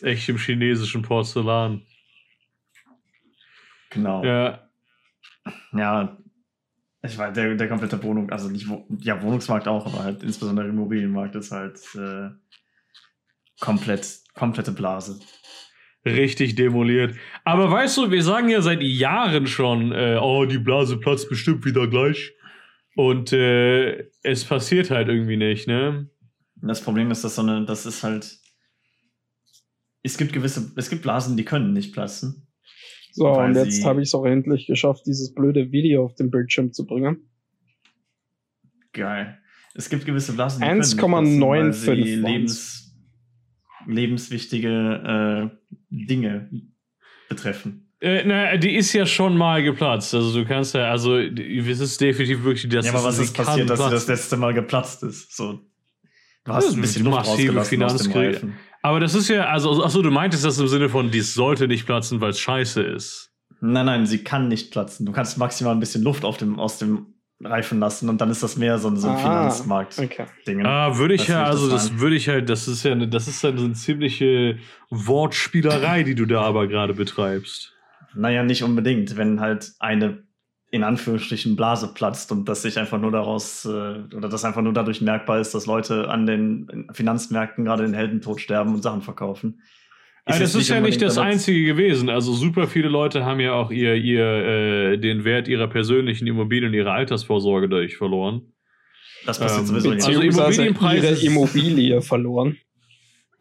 [0.02, 1.82] Echt im chinesischen Porzellan.
[3.90, 4.24] genau.
[4.24, 4.68] Ja,
[5.72, 6.16] Ja,
[7.02, 8.66] ich weiß, der, der komplette Wohnung, also nicht,
[9.00, 12.30] ja, Wohnungsmarkt auch, aber halt insbesondere Immobilienmarkt ist halt äh,
[13.60, 15.18] komplett, komplette Blase.
[16.04, 17.16] richtig demoliert.
[17.44, 21.64] Aber weißt du, wir sagen ja seit Jahren schon, äh, oh, die Blase platzt bestimmt
[21.64, 22.32] wieder gleich.
[22.94, 26.08] Und äh, es passiert halt irgendwie nicht, ne?
[26.56, 28.38] Das Problem ist, dass so eine, das ist halt.
[30.02, 32.46] Es gibt gewisse, es gibt Blasen, die können nicht platzen.
[33.12, 36.72] So, und jetzt habe ich es auch endlich geschafft, dieses blöde Video auf den Bildschirm
[36.72, 37.28] zu bringen.
[38.92, 39.38] Geil.
[39.74, 42.22] Es gibt gewisse Blasen, die können nicht 1,95 platzen, weil sie waren's.
[42.22, 42.94] lebens,
[43.86, 46.50] lebenswichtige äh, Dinge
[47.28, 47.92] betreffen.
[48.00, 50.14] Äh, na, die ist ja schon mal geplatzt.
[50.14, 52.86] Also du kannst ja, also es ist definitiv wirklich das.
[52.86, 55.36] ja, aber was ist passiert, dass sie das letzte Mal geplatzt ist?
[55.36, 55.52] So.
[55.52, 55.60] Du
[56.44, 58.52] Das hast ist ein bisschen massive rausgelassen aus dem Finanzkrise.
[58.82, 61.86] Aber das ist ja, also, achso, du meintest das im Sinne von, dies sollte nicht
[61.86, 63.30] platzen, weil es scheiße ist.
[63.60, 65.06] Nein, nein, sie kann nicht platzen.
[65.06, 67.14] Du kannst maximal ein bisschen Luft auf dem, aus dem
[67.44, 70.60] Reifen lassen und dann ist das mehr so ein, so ein Ah, Finanzmarkt-Ding.
[70.60, 70.66] Okay.
[70.66, 72.92] Ah, würde ich Weißt du, ja, also das das würde ich halt, das ist ja,
[72.92, 74.58] eine, das ist ja eine ziemliche
[74.90, 77.72] Wortspielerei, die du da aber gerade betreibst.
[78.14, 80.24] Naja, nicht unbedingt, wenn halt eine
[80.72, 83.68] in Anführungsstrichen Blase platzt und das sich einfach nur daraus äh,
[84.16, 88.40] oder das einfach nur dadurch merkbar ist, dass Leute an den Finanzmärkten gerade den Heldentod
[88.40, 89.60] sterben und Sachen verkaufen.
[90.24, 92.08] Also das ist ja nicht das Einzige gewesen.
[92.08, 96.72] Also super viele Leute haben ja auch ihr, ihr, äh, den Wert ihrer persönlichen Immobilien,
[96.72, 98.42] ihre Altersvorsorge dadurch verloren.
[99.26, 100.06] Das passiert ähm, sowieso nicht.
[100.06, 102.56] Also Immobilienpreise ihre ist- Immobilie verloren.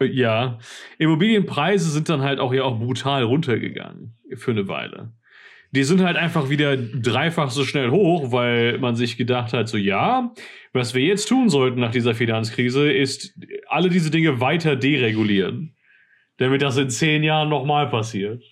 [0.00, 0.58] Äh, Ja,
[0.98, 5.12] Immobilienpreise sind dann halt auch ja auch brutal runtergegangen für eine Weile.
[5.72, 9.78] Die sind halt einfach wieder dreifach so schnell hoch, weil man sich gedacht hat, so
[9.78, 10.32] ja,
[10.72, 13.34] was wir jetzt tun sollten nach dieser Finanzkrise, ist
[13.68, 15.74] alle diese Dinge weiter deregulieren,
[16.36, 18.42] damit das in zehn Jahren nochmal passiert.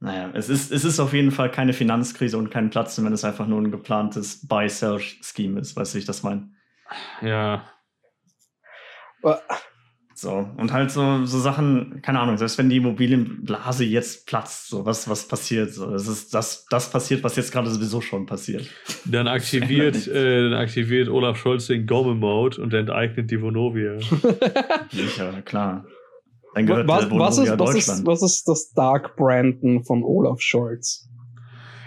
[0.00, 3.24] Naja, es ist, es ist auf jeden Fall keine Finanzkrise und kein Platzen, wenn es
[3.24, 5.76] einfach nur ein geplantes Buy-Sell-Scheme ist.
[5.76, 6.50] Weißt du, wie ich das meine?
[7.20, 7.64] Ja,
[10.22, 14.86] So, und halt so, so Sachen, keine Ahnung, selbst wenn die Immobilienblase jetzt platzt, so
[14.86, 18.70] was, was passiert, so, das ist das, das passiert, was jetzt gerade sowieso schon passiert.
[19.04, 23.98] dann aktiviert, äh, dann aktiviert Olaf Scholz den Gomme-Mode und enteignet die Vonovia.
[24.92, 25.86] Sicher, klar.
[26.54, 30.40] Dann gehört Was, der was, ist, was, ist, was ist das Dark Brandon von Olaf
[30.40, 31.08] Scholz?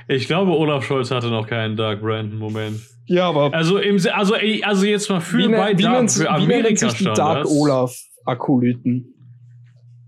[0.09, 2.81] Ich glaube, Olaf Scholz hatte noch keinen Dark Brandon-Moment.
[3.05, 6.23] Ja, aber Also, im, also, also jetzt mal für wie, bei wie, Dark, nennt, für
[6.23, 9.13] wie nennen Amerika sich die Dark Olaf Akolyten?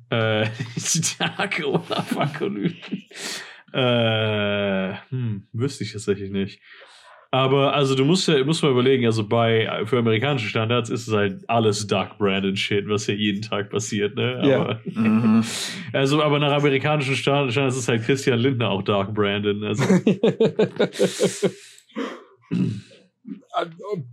[0.09, 3.03] Äh, die Dark Olaf Akolyten.
[3.73, 6.59] äh, hm, wüsste ich tatsächlich nicht.
[7.29, 11.13] Aber also du musst ja musst mal überlegen, also bei für amerikanische Standards ist es
[11.13, 14.41] halt alles Dark Branded Shit, was ja jeden Tag passiert, ne?
[14.47, 14.61] Ja.
[14.61, 15.43] Aber, Mhm.
[15.93, 19.61] also aber nach amerikanischen Stand- Standards ist halt Christian Lindner auch Dark Branded.
[19.61, 19.83] Also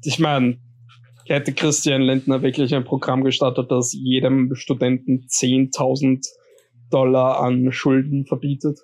[0.05, 0.59] ich meine,
[1.27, 6.27] hätte Christian Lindner wirklich ein Programm gestartet, das jedem Studenten 10.000
[6.91, 8.81] Dollar an Schulden verbietet?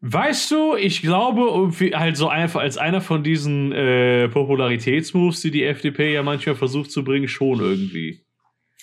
[0.00, 5.50] Weißt du, ich glaube, irgendwie halt so einfach als einer von diesen äh, Popularitätsmoves, die
[5.50, 8.20] die FDP ja manchmal versucht zu bringen, schon irgendwie.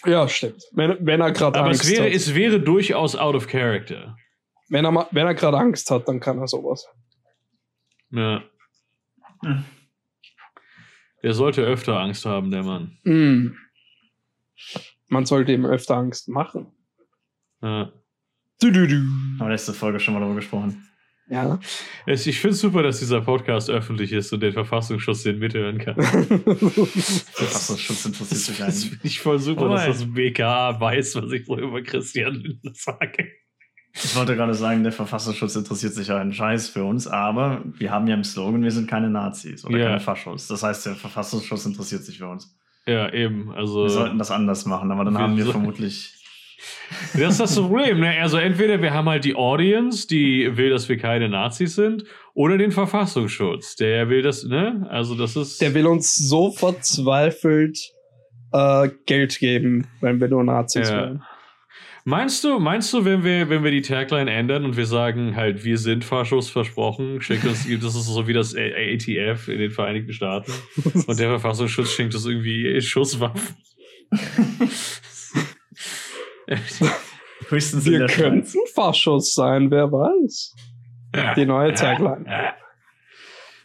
[0.06, 0.64] Ja, stimmt.
[0.74, 2.14] Wenn, wenn er gerade Aber Angst es wäre, hat.
[2.14, 4.18] es wäre durchaus out of character.
[4.70, 6.86] wenn er, wenn er gerade Angst hat, dann kann er sowas.
[8.12, 8.44] Ja.
[9.42, 9.64] Hm.
[11.26, 13.00] Der sollte öfter Angst haben, der Mann.
[13.04, 13.56] Mm.
[15.08, 16.68] Man sollte ihm öfter Angst machen.
[17.64, 17.92] Ja.
[18.62, 18.94] Du, du, du.
[18.94, 20.88] Haben wir letzte Folge schon mal darüber gesprochen.
[21.28, 21.60] Ja.
[22.06, 25.80] Es, ich finde es super, dass dieser Podcast öffentlich ist und der Verfassungsschutz den mithören
[25.80, 25.96] kann.
[26.00, 28.92] Verfassungsschutz interessiert sich Das einen.
[28.92, 32.72] finde ich voll super, Oh dass das BKA weiß, was ich so über Christian Lindner
[32.76, 33.32] sage.
[34.04, 37.92] Ich wollte gerade sagen, der Verfassungsschutz interessiert sich ja einen Scheiß für uns, aber wir
[37.92, 39.86] haben ja im Slogan, wir sind keine Nazis oder Ja.
[39.88, 40.48] keine Faschos.
[40.48, 42.54] Das heißt, der Verfassungsschutz interessiert sich für uns.
[42.86, 43.52] Ja, eben.
[43.54, 43.84] Also.
[43.84, 46.12] Wir sollten das anders machen, aber dann wir haben wir so- vermutlich.
[47.14, 48.20] Das ist das Problem, ne?
[48.22, 52.58] Also entweder wir haben halt die Audience, die will, dass wir keine Nazis sind, oder
[52.58, 54.88] den Verfassungsschutz, der will das, ne?
[54.90, 55.62] Also das ist.
[55.62, 57.78] Der will uns so verzweifelt
[58.52, 60.96] äh, Geld geben, wenn wir nur Nazis Ja.
[60.98, 61.24] wären.
[62.08, 65.64] Meinst du, meinst du, wenn wir, wenn wir die Tagline ändern und wir sagen halt,
[65.64, 70.14] wir sind Faschos versprochen, schickt uns, das ist so wie das ATF in den Vereinigten
[70.14, 70.52] Staaten
[71.08, 73.56] und der Verfassungsschutz schenkt uns irgendwie Schusswaffen.
[77.50, 78.58] Höchstens Wir könnten.
[78.74, 80.54] Faschos sein, wer weiß.
[81.36, 82.26] Die neue Tagline.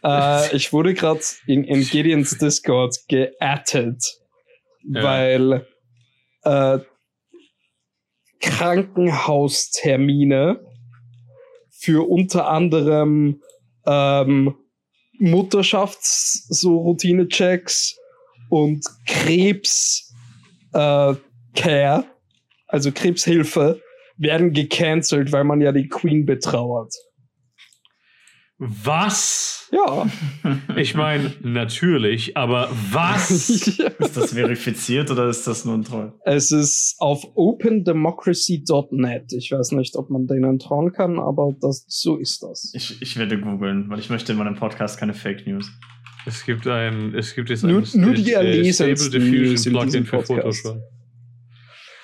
[0.03, 4.03] Äh, ich wurde gerade in, in Gideons Discord geattet,
[4.83, 5.03] Ja.
[5.03, 5.67] weil
[6.43, 6.79] äh,
[8.41, 10.59] Krankenhaustermine
[11.69, 13.39] für unter anderem
[13.85, 14.55] ähm,
[15.19, 17.95] Mutterschafts so Routine-Checks
[18.49, 20.11] und Krebs
[20.73, 21.13] äh,
[22.67, 23.81] also Krebshilfe,
[24.17, 26.93] werden gecancelt, weil man ja die Queen betrauert.
[28.63, 29.67] Was?
[29.71, 30.07] Ja.
[30.77, 33.29] Ich meine, natürlich, aber was?
[33.49, 36.13] Ist das verifiziert oder ist das nur ein Troll?
[36.25, 39.33] es ist auf opendemocracy.net.
[39.33, 42.71] Ich weiß nicht, ob man denen trauen kann, aber das, so ist das.
[42.75, 45.71] Ich, ich werde googeln, weil ich möchte in meinem Podcast keine Fake News.
[46.25, 50.21] Es gibt ein, es gibt jetzt Nur- ein nur die äh, Stable Diffusion Plugin für.
[50.21, 50.77] Photoshop.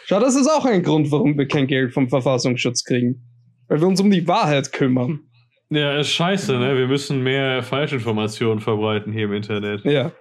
[0.06, 3.24] Schau, das ist auch ein Grund, warum wir kein Geld vom Verfassungsschutz kriegen.
[3.68, 5.20] Weil wir uns um die Wahrheit kümmern.
[5.70, 6.78] Ja, ist scheiße, ne?
[6.78, 9.84] Wir müssen mehr Falschinformationen verbreiten hier im Internet.
[9.84, 10.12] Ja.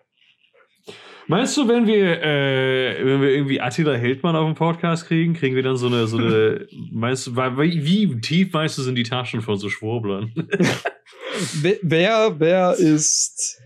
[1.29, 5.57] Meinst du, wenn wir, äh, wenn wir irgendwie Attila Hildmann auf dem Podcast kriegen, kriegen
[5.57, 9.41] wir dann so eine, so eine, meinst du, wie, tief meinst du sind die Taschen
[9.41, 10.33] von so Schwurblern?
[11.61, 13.61] Wer- Wer, wer ist,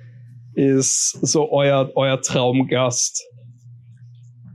[0.55, 3.23] ist so euer, euer Traumgast?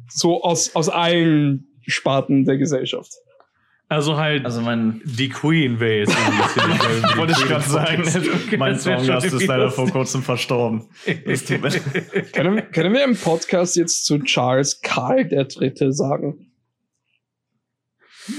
[0.10, 3.12] So aus, aus allen Sparten der Gesellschaft.
[3.88, 6.26] Also halt, Also mein, die Queen wäre jetzt geil,
[7.04, 10.86] wenn die wollte ich Queen gerade sagen, mein Traumgast ist leider vor kurzem verstorben.
[11.26, 16.52] Das tut mir- Können, können wir im Podcast jetzt zu Charles Karl der Dritte sagen?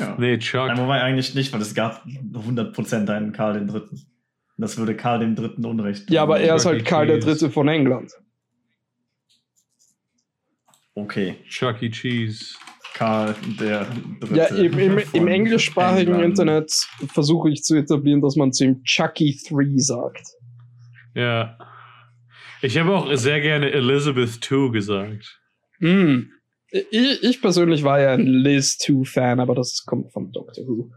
[0.00, 0.16] Ja.
[0.18, 0.66] Nee, Chuck.
[0.66, 4.02] Nein, wobei eigentlich nicht, weil es gab 100% einen Karl den Dritten.
[4.59, 6.09] Das würde Karl dem Dritten Unrecht.
[6.09, 6.14] tun.
[6.14, 7.18] Ja, aber er ist halt Karl der.
[7.20, 8.11] Dritte von England.
[10.94, 11.90] Okay, Chuck E.
[11.90, 12.56] Cheese.
[12.96, 13.87] Karl der
[14.20, 14.37] Dritte.
[14.37, 16.38] Ja, im, im, im englischsprachigen England.
[16.38, 16.72] Internet
[17.12, 20.26] versuche ich zu etablieren, dass man zu ihm Chucky 3 sagt.
[21.14, 21.59] Ja.
[22.62, 25.38] Ich habe auch sehr gerne Elizabeth II gesagt.
[25.78, 26.30] Hm.
[26.70, 30.90] Ich, ich persönlich war ja ein Liz 2-Fan, aber das kommt von Doctor Who.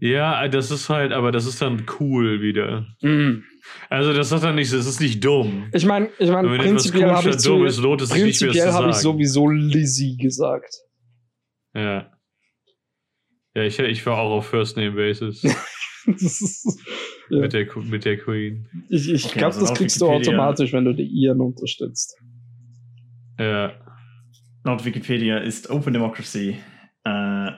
[0.00, 2.86] Ja, das ist halt, aber das ist dann cool wieder.
[3.02, 3.44] Hm.
[3.88, 5.68] Also das ist dann nicht, das ist nicht dumm.
[5.72, 8.24] Ich meine, ich mein, Wenn etwas prinzipiell habe ich, zu, dumm ist, lohnt es sich
[8.24, 10.74] nicht mehr prinzipiell zu hab ich sowieso Lizzie gesagt.
[11.74, 12.10] Ja.
[13.54, 15.42] Ja, ich, ich war auch auf First Name Basis
[16.06, 16.80] Das ist-
[17.30, 17.40] ja.
[17.40, 18.66] mit, der, mit der Queen.
[18.88, 22.16] Ich, ich Okay, glaube, also das kriegst du Wikipedia- automatisch, wenn du die Iren unterstützt.
[23.38, 23.72] Ja.
[24.64, 26.56] Laut Wikipedia ist Open Democracy
[27.06, 27.50] uh,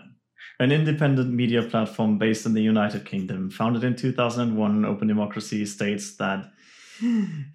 [0.59, 3.51] an independent media platform based in the United Kingdom.
[3.51, 6.51] Founded in 2001, Open Democracy states that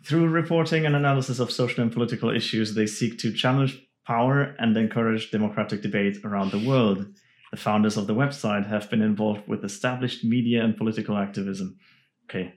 [0.04, 4.76] through reporting and analysis of social and political issues, they seek to challenge power and
[4.78, 7.06] encourage democratic debate around the world.
[7.52, 11.78] The founders of the website have been involved with established media and political activism.
[12.30, 12.54] Okay,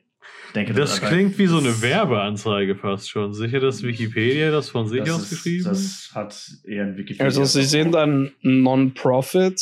[0.49, 3.33] Ich denke, Das aber- klingt wie so eine das- Werbeanzeige fast schon.
[3.33, 3.89] Sicher, dass mhm.
[3.89, 5.73] Wikipedia das von sich das aus ist- geschrieben hat?
[5.73, 7.25] Das hat eher ein Wikipedia.
[7.25, 9.61] Also sie sind ein Non-Profit.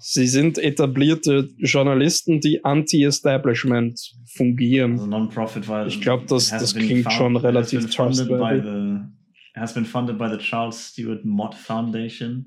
[0.00, 4.00] Sie sind etablierte Journalisten, die anti-Establishment
[4.36, 4.92] fungieren.
[4.92, 7.90] Also Non-Profit, weil Ich glaub, das- it has das been klingt found- schon relativ been
[7.90, 8.32] trustworthy.
[9.58, 12.46] The it has been funded by the Charles Stewart Mott Foundation,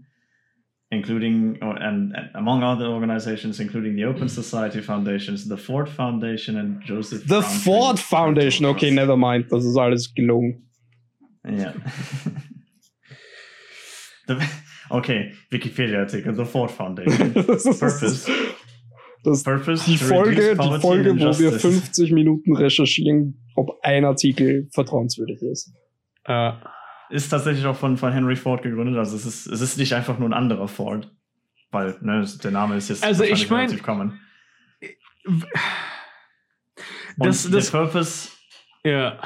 [0.92, 6.58] including or, and, and among other organizations, including the Open Society Foundations, the Ford Foundation,
[6.58, 7.28] and Joseph.
[7.28, 10.64] The Roundtree Ford Foundation, Charitable okay, never mind, das ist alles gelogen.
[11.46, 11.74] Ja.
[14.28, 14.48] The-
[14.90, 17.34] okay, Wikipedia-Artikel, The Ford Foundation.
[17.80, 18.30] Purpose.
[19.24, 24.68] Das, Purpose die to Folge, die Folge, wo wir 50 Minuten recherchieren, ob ein Artikel
[24.74, 25.72] vertrauenswürdig ist.
[26.26, 26.54] Äh,
[27.12, 28.98] ist tatsächlich auch von, von Henry Ford gegründet.
[28.98, 31.12] Also es ist, es ist nicht einfach nur ein anderer Ford.
[31.72, 34.20] Weil, ne, der Name ist jetzt Also ich mein- relativ common.
[37.18, 38.30] das, das, der Purpose,
[38.84, 39.22] ja.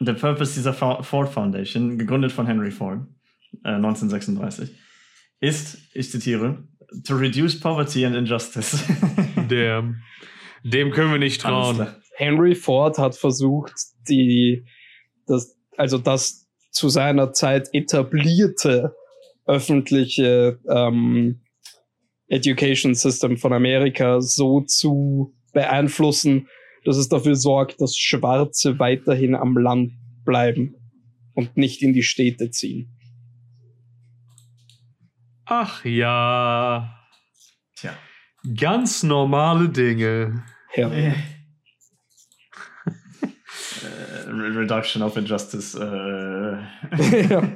[0.00, 3.00] der Purpose dieser Fo- Ford Foundation, gegründet von Henry Ford,
[3.64, 4.70] äh, 1936,
[5.40, 6.64] ist, ich zitiere,
[7.04, 8.84] to reduce poverty and injustice.
[9.50, 9.94] Der,
[10.62, 11.86] dem können wir nicht trauen.
[12.16, 13.72] Henry Ford hat versucht,
[14.08, 14.64] die,
[15.26, 16.39] das, also das
[16.70, 18.94] zu seiner Zeit etablierte
[19.46, 21.40] öffentliche ähm,
[22.28, 26.48] Education System von Amerika so zu beeinflussen,
[26.84, 29.92] dass es dafür sorgt, dass Schwarze weiterhin am Land
[30.24, 30.76] bleiben
[31.34, 32.96] und nicht in die Städte ziehen.
[35.44, 36.96] Ach ja.
[37.74, 37.92] Tja.
[38.56, 40.44] Ganz normale Dinge.
[40.76, 40.90] Ja.
[44.30, 45.74] Re- Reduction of Injustice.
[45.74, 45.82] Äh.
[47.30, 47.52] ja.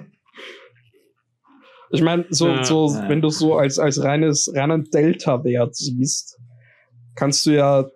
[1.91, 3.09] Ich meine, so, Ja, so, ja.
[3.09, 6.39] wenn du so als, als reines, reinen Delta-Wert siehst,
[7.15, 7.87] kannst du ja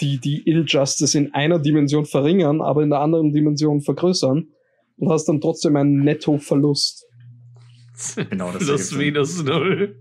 [0.00, 4.46] die, die Injustice in einer Dimension verringern, aber in der anderen Dimension vergrößern
[4.96, 7.06] und hast dann trotzdem einen Nettoverlust.
[8.30, 10.00] Genau, das das minus null.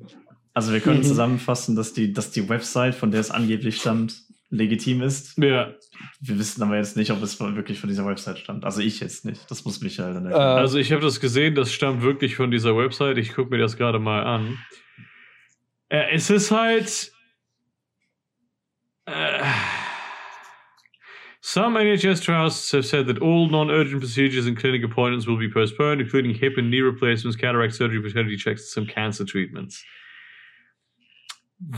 [0.54, 1.04] Also wir können Mhm.
[1.04, 5.38] zusammenfassen, dass die, dass die Website, von der es angeblich stammt, legitim ist.
[5.38, 5.74] Ja.
[6.20, 8.66] Wir wissen aber jetzt nicht, ob es wirklich von dieser Website stammt.
[8.66, 9.50] Also ich jetzt nicht.
[9.50, 10.58] Das muss Michael dann Äh, erklären.
[10.58, 13.18] Also ich habe das gesehen, das stammt wirklich von dieser Website.
[13.18, 14.58] Ich gucke mir das gerade mal an.
[15.90, 17.12] Äh, es ist halt.
[19.06, 19.44] Äh,
[21.42, 26.02] some NHS trusts have said that all non-urgent procedures and clinic appointments will be postponed,
[26.02, 29.84] including hip and knee replacements, cataract surgery, fertility checks, and some cancer treatments.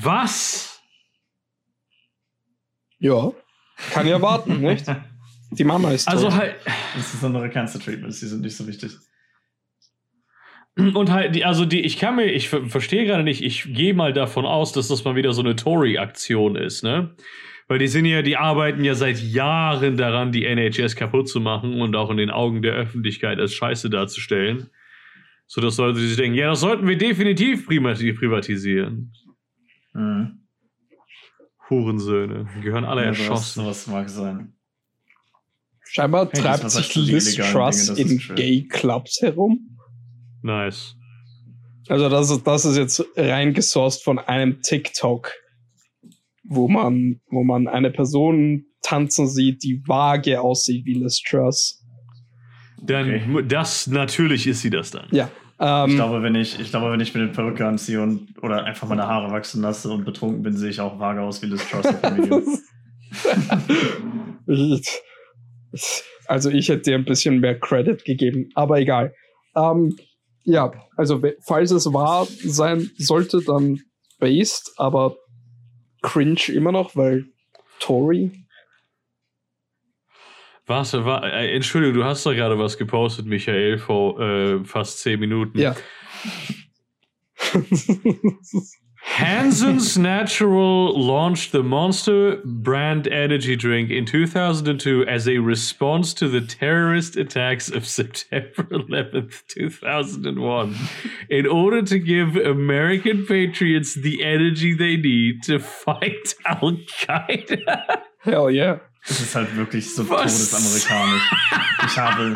[0.03, 0.80] Was?
[3.01, 3.31] Ja,
[3.93, 4.85] kann ja warten, nicht?
[5.51, 6.37] Die Mama ist Also tot.
[6.37, 6.55] halt.
[6.95, 8.91] Insbesondere Cancer Treatments, die sind nicht so wichtig.
[10.77, 13.93] Und halt, die, also die, ich kann mir, ich ver verstehe gerade nicht, ich gehe
[13.93, 17.13] mal davon aus, dass das mal wieder so eine Tory-Aktion ist, ne?
[17.67, 21.81] Weil die sind ja, die arbeiten ja seit Jahren daran, die NHS kaputt zu machen
[21.81, 24.69] und auch in den Augen der Öffentlichkeit als Scheiße darzustellen.
[25.47, 29.11] So dass Leute sich denken, ja, das sollten wir definitiv privatisieren.
[29.93, 30.40] Mhm.
[31.71, 32.47] Hurensöhne.
[32.57, 33.61] Die gehören alle Ja, erschossen.
[33.63, 34.53] sowas mag sein.
[35.83, 38.35] Scheinbar Hey, treibt sich Liz Truss in ist schön.
[38.35, 39.77] Gay-Clubs herum.
[40.43, 40.95] Nice.
[41.89, 45.31] Also das ist, das ist jetzt rein gesourced von einem TikTok,
[46.43, 51.83] wo man, wo man eine Person tanzen sieht, die vage aussieht wie Liz Truss.
[52.83, 53.43] Dann, Okay.
[53.47, 55.07] das, natürlich ist sie das dann.
[55.11, 55.29] Ja.
[55.63, 58.63] Ich Ähm, glaube, wenn ich, ich glaube, wenn ich mir eine Perücke anziehe und oder
[58.63, 61.63] einfach meine Haare wachsen lasse und betrunken bin, sehe ich auch vage aus wie Liz
[61.69, 61.85] Truss.
[64.47, 65.01] Ich-
[66.27, 69.13] also ich hätte dir ein bisschen mehr Credit gegeben, aber egal.
[69.55, 69.95] Ähm,
[70.43, 73.79] ja, also falls es wahr sein sollte, dann
[74.19, 75.15] based, aber
[76.01, 77.25] cringe immer noch, weil
[77.79, 78.31] Tory.
[80.67, 85.59] Äh, Entschuldigung, du hast doch gerade was gepostet, Michael, vor äh, øh, fast zehn Minuten.
[85.59, 85.75] Ja.
[89.03, 96.41] Hansen's Natural launched the Monster brand energy drink in 2002 as a response to the
[96.41, 100.75] terrorist attacks of September 11th, 2001,
[101.29, 108.01] in order to give American patriots the energy they need to fight Al Qaeda.
[108.19, 108.77] Hell yeah.
[109.07, 110.49] Das ist halt wirklich so Was?
[110.51, 111.31] todesamerikanisch.
[111.87, 112.33] Ich habe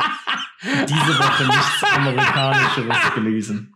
[0.62, 3.74] diese Woche nichts Amerikanischeres gelesen.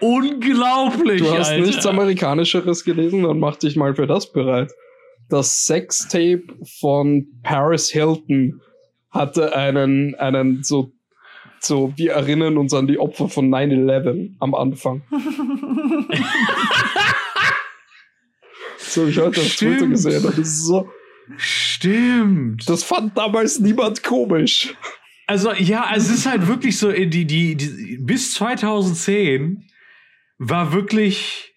[0.00, 1.66] Unglaublich, Du hast Alter.
[1.66, 4.72] nichts Amerikanischeres gelesen, dann mach dich mal für das bereit.
[5.28, 6.44] Das Sextape
[6.80, 8.60] von Paris Hilton
[9.10, 10.92] hatte einen, einen so,
[11.58, 15.02] so, wir erinnern uns an die Opfer von 9-11 am Anfang.
[18.78, 20.24] so habe ich heute auf Twitter gesehen.
[20.24, 20.88] Und das ist so,
[21.36, 22.68] Stimmt.
[22.68, 24.74] Das fand damals niemand komisch.
[25.26, 29.64] Also, ja, es ist halt wirklich so, äh, die, die, die, bis 2010
[30.38, 31.54] war wirklich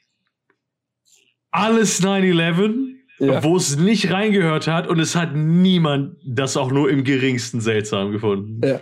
[1.51, 3.43] alles 9-11, Ja.
[3.43, 8.11] wo es nicht reingehört hat und es hat niemand das auch nur im geringsten seltsam
[8.11, 8.61] gefunden.
[8.67, 8.79] Ja.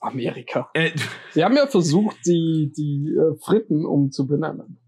[0.00, 0.68] Amerika.
[0.74, 0.90] Äh,
[1.32, 4.78] Sie haben ja versucht, die, die äh, Fritten umzubenennen.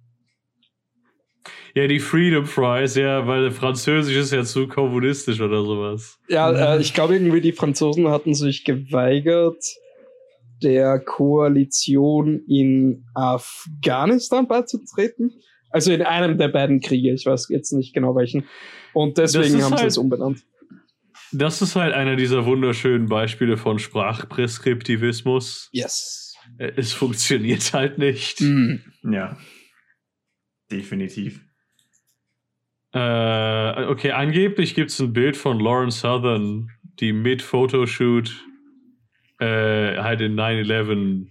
[1.76, 6.18] Ja, die Freedom Fries, ja, weil Französisch ist ja zu kommunistisch oder sowas.
[6.28, 9.62] Ja, äh, ich glaube irgendwie, die Franzosen hatten sich geweigert,
[10.62, 15.32] der Koalition in Afghanistan beizutreten.
[15.70, 18.44] Also in einem der beiden Kriege, ich weiß jetzt nicht genau welchen.
[18.94, 20.42] Und deswegen haben sie halt- es umbenannt.
[21.32, 25.68] Das ist halt einer dieser wunderschönen Beispiele von Sprachpreskriptivismus.
[25.72, 26.34] Yes.
[26.58, 28.40] Äh, Es funktioniert halt nicht.
[28.40, 28.80] Mhm.
[29.10, 29.36] Ja.
[30.70, 31.40] Definitiv.
[32.96, 38.32] Äh, okay, angeblich gibt es ein Bild von Lauren Southern, die mit Fotoshoot
[39.38, 41.26] äh, halt in 9-11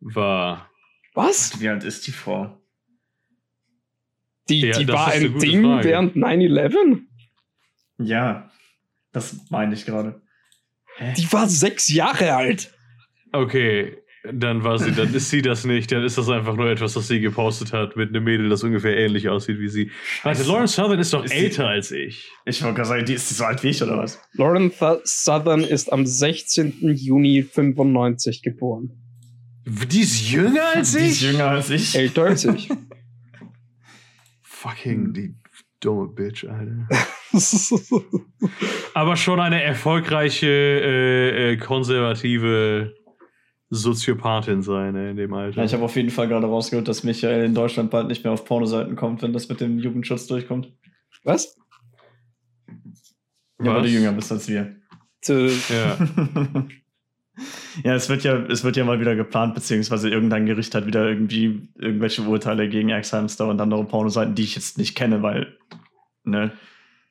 [0.00, 0.70] war.
[1.12, 1.60] Was?
[1.60, 2.58] Wie alt ist die Frau?
[4.48, 5.84] Die, Ja, die war ein Ding Frage.
[5.88, 7.02] während 9-11?
[7.98, 8.50] Ja,
[9.12, 10.22] das meine ich gerade.
[11.18, 12.72] Die war sechs Jahre alt.
[13.32, 14.01] Okay,
[14.32, 17.08] dann war sie, dann ist sie das nicht, dann ist das einfach nur etwas, das
[17.08, 19.90] sie gepostet hat mit einem Mädel, das ungefähr ähnlich aussieht wie sie.
[20.22, 20.44] Warte.
[20.44, 22.30] Lauren Southern ist doch Ist sie- älter als ich.
[22.44, 24.20] Ich wollte gerade sagen, die ist die so alt wie ich oder was?
[24.34, 26.94] Lauren Th Southern ist am 16.
[26.94, 28.90] Juni 95 geboren.
[29.66, 31.30] Die ist jünger als Die ist ich?
[31.32, 31.94] jünger als ich.
[31.96, 32.68] Älter als ich.
[34.42, 35.34] Fucking die
[35.80, 36.86] dumme Bitch, Alter.
[38.94, 42.94] Aber schon eine erfolgreiche, äh, äh, konservative
[43.74, 45.56] Soziopathin sein äh, in dem Alter.
[45.56, 48.32] Ja, ich habe auf jeden Fall gerade rausgehört, dass Michael in Deutschland bald nicht mehr
[48.32, 50.70] auf Pornoseiten kommt, wenn das mit dem Jugendschutz durchkommt.
[51.24, 51.56] Was?
[53.62, 54.76] Ja, weil du jünger bist als wir.
[55.22, 55.96] Zu, Ja.
[57.82, 61.08] ja, es wird ja, es wird ja mal wieder geplant, beziehungsweise irgendein Gericht hat wieder
[61.08, 65.56] irgendwie irgendwelche Urteile gegen Ex-Hamster und andere Pornoseiten, die ich jetzt nicht kenne, weil,
[66.24, 66.52] ne,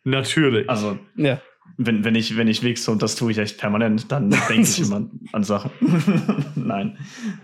[0.04, 0.70] Natürlich.
[0.70, 1.42] also, ja.
[1.78, 4.80] Wenn, wenn ich, wenn ich wichse und das tue ich echt permanent, dann denke ich
[4.80, 5.72] immer an Sachen.
[6.56, 6.98] Nein.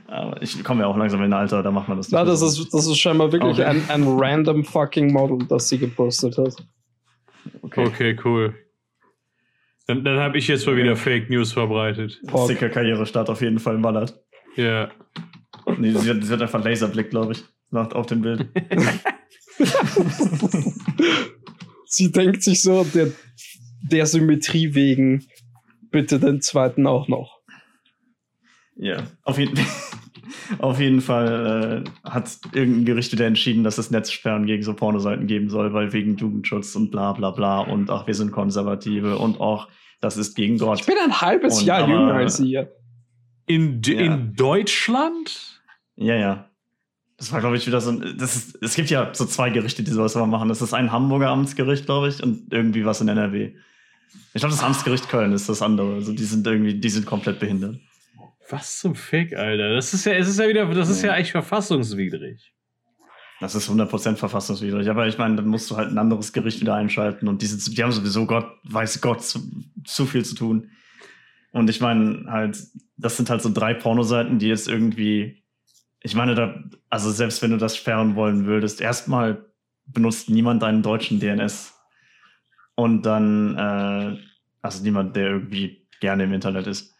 [0.07, 2.25] Aber ich komme ja auch langsam in ein Alter, da macht man das Na, mehr
[2.31, 2.47] das so.
[2.47, 3.63] ist, das ist scheinbar wirklich Okay.
[3.65, 6.55] ein, ein random fucking Model, das sie gepostet hat.
[7.61, 7.85] okay.
[7.87, 8.53] okay, cool.
[9.87, 12.19] Dann, dann habe ich jetzt mal wieder Fake News verbreitet.
[12.27, 12.47] Pork.
[12.47, 14.19] Sicker Karrierestart auf jeden Fall ballert.
[14.55, 14.89] Ja.
[15.77, 18.47] Nee, sie hat, sie hat einfach Laserblick, glaube ich, nach, auf dem Bild.
[21.89, 23.11] Sie denkt sich so, der,
[23.81, 25.25] der Symmetrie wegen,
[25.91, 27.39] bitte den zweiten auch noch.
[28.75, 29.57] Ja, auf jeden,
[30.59, 35.25] auf jeden Fall äh, hat irgendein Gericht wieder entschieden, dass es Netzsperren gegen so Pornoseiten
[35.27, 39.39] geben soll, weil wegen Jugendschutz und bla bla bla und ach, wir sind Konservative und
[39.39, 39.67] auch,
[39.99, 40.79] das ist gegen Gott.
[40.81, 42.71] Ich bin ein halbes Und Jahr aber- jünger als ihr.
[43.47, 43.99] In, Ja.
[44.01, 45.61] in Deutschland?
[45.95, 46.49] Ja, ja.
[47.17, 48.15] Das war, glaube ich, wieder so ein.
[48.17, 50.49] Das ist, es gibt ja so zwei Gerichte, die sowas immer machen.
[50.49, 53.53] Das ist ein Hamburger Amtsgericht, glaube ich, und irgendwie was in NRW.
[54.33, 55.95] Ich glaube, das Amtsgericht Köln ist das andere.
[55.95, 57.79] Also die sind irgendwie, die sind komplett behindert.
[58.49, 59.73] Was zum Fick, Alter?
[59.73, 62.53] Das ist ja, es ist ja wieder, das ist ja echt verfassungswidrig.
[63.39, 64.89] Das ist 100% verfassungswidrig.
[64.89, 67.77] Aber ich meine, dann musst du halt ein anderes Gericht wieder einschalten und die, sind,
[67.77, 69.39] die haben sowieso Gott, weiß Gott, zu,
[69.83, 70.71] zu viel zu tun.
[71.51, 72.57] Und ich meine halt,
[72.97, 75.43] das sind halt so drei Pornoseiten, die jetzt irgendwie,
[76.01, 76.55] ich meine, da,
[76.89, 79.45] also selbst wenn du das sperren wollen würdest, erstmal
[79.85, 81.73] benutzt niemand deinen deutschen DNS.
[82.75, 84.17] Und dann, äh,
[84.61, 86.95] also niemand, der irgendwie gerne im Internet ist.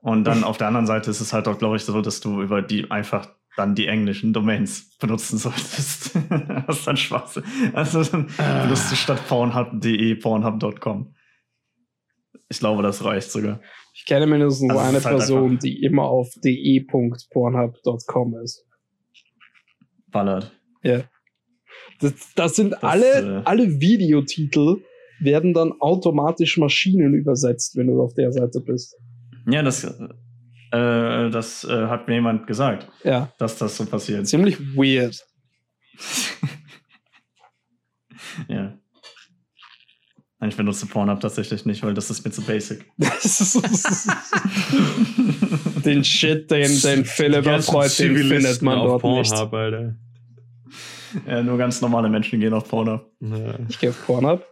[0.00, 2.42] Und dann auf der anderen Seite ist es halt auch, glaube ich, so, dass du
[2.42, 6.16] über die einfach dann die englischen Domains benutzen solltest.
[6.66, 7.42] das ist dann Spaß.
[7.74, 8.62] Also dann Ah.
[8.62, 11.14] benutzt du statt pornhub.de pornhub.com.
[12.48, 13.60] Ich glaube, das reicht sogar.
[13.94, 18.64] Ich kenne mindestens Also eine halt Person, die immer auf de.pornhub.com ist.
[20.10, 20.50] Ballert.
[22.00, 24.82] Das, das sind Das, alle, äh, alle Videotitel
[25.20, 28.96] werden dann automatisch Maschinen übersetzt, wenn du auf der Seite bist.
[29.46, 34.26] Ja, das, äh, das äh, hat mir jemand gesagt, Ja, dass das so passiert.
[34.26, 35.24] ziemlich weird.
[38.48, 38.78] ja.
[40.42, 42.84] Nein, Ich benutze Pornhub tatsächlich nicht, weil das ist mir zu basic.
[45.84, 49.30] den Shit, den, den Philipp erfreut, den findet man auf dort nicht.
[49.30, 49.94] Pornhub, Alter.
[51.28, 53.08] ja, nur ganz normale Menschen gehen auf Pornhub.
[53.20, 53.54] Ja.
[53.68, 54.44] Ich gehe auf Pornhub.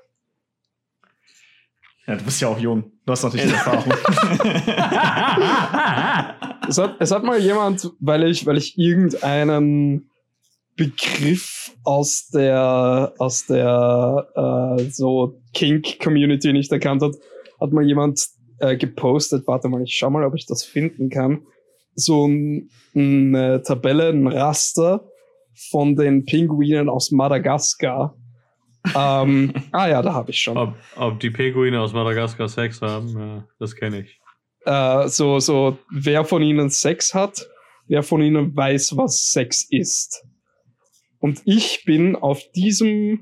[2.07, 2.85] Ja, du bist ja auch jung.
[3.05, 3.93] Du hast noch nicht die Erfahrung.
[6.69, 10.10] Es hat, es hat mal jemand, weil ich, weil ich irgendeinen
[10.81, 17.17] Begriff aus der, aus der äh, so Kink-Community nicht erkannt hat,
[17.61, 18.19] hat mal jemand
[18.61, 21.43] äh, gepostet, warte mal, ich schau mal, ob ich das finden kann,
[21.95, 25.07] so ein, eine Tabelle, ein Raster
[25.71, 28.17] von den Pinguinen aus Madagaskar.
[28.97, 30.57] ähm, ah ja, da habe ich schon.
[30.57, 34.19] Ob, ob die Pinguine aus Madagaskar Sex haben, ja, das kenne ich.
[34.65, 37.47] Äh, so, so, wer von ihnen Sex hat,
[37.87, 40.25] wer von ihnen weiß, was Sex ist.
[41.21, 43.21] Und ich bin auf diesem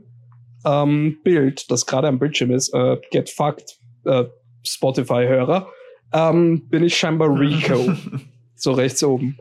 [0.64, 4.24] ähm, Bild, das gerade am Bildschirm ist, äh, Get Fucked, äh,
[4.66, 5.68] Spotify-Hörer,
[6.12, 7.92] ähm, bin ich scheinbar Rico.
[8.55, 9.36] so rechts oben.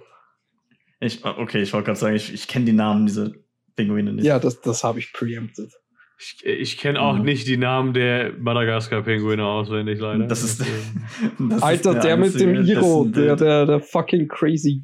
[0.99, 3.31] Ich, okay, ich wollte gerade sagen, ich, ich kenne die Namen dieser
[3.75, 4.25] Pinguine nicht.
[4.25, 5.71] Ja, das, das habe ich preempted.
[6.19, 7.25] Ich, ich kenne auch Mhm.
[7.25, 10.25] nicht die Namen der Madagaskar-Pinguine auswendig, leider.
[10.25, 10.61] Das ist,
[11.39, 14.83] das Alter, ist der, mit dem Iro, der, der, der fucking crazy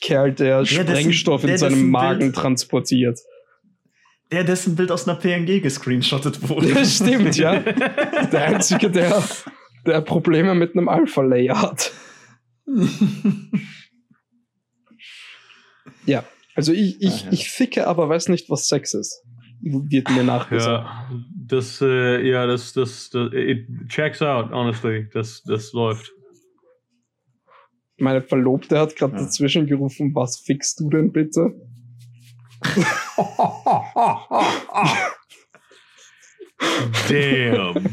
[0.00, 3.18] Kerl, der dessen- Sprengstoff in der, seinem dessen Magen Bild- transportiert.
[4.32, 6.72] Der, dessen Bild aus einer PNG gescreenshottet wurde.
[6.72, 7.58] Das stimmt, ja.
[8.32, 9.22] Der Einzige, der,
[9.86, 11.92] der Probleme mit einem Alpha-Layer hat.
[16.06, 16.24] Ja,
[16.54, 17.32] also ich, ich, Ah, ja.
[17.32, 19.22] ich ficke, aber weiß nicht, was Sex ist.
[19.62, 20.86] Wird mir nachgesagt.
[20.88, 21.10] ja,
[21.46, 25.08] das, äh, ja, das, das, das, it checks out, honestly.
[25.12, 26.10] Das, das läuft.
[28.00, 29.20] Meine Verlobte hat gerade Ja.
[29.22, 31.52] dazwischen gerufen, was fickst du denn bitte?
[37.08, 37.84] Damn.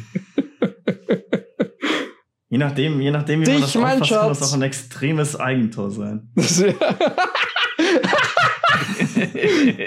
[2.50, 5.36] Je nachdem, je nachdem, wie man Dich, das mein auffasst, kann das auch ein extremes
[5.38, 6.30] Eigentor sein.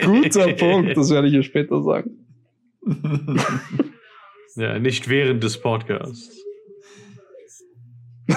[0.05, 2.27] Guter Punkt, das werde ich ihr später sagen.
[4.57, 6.37] ja, nicht während des Podcasts.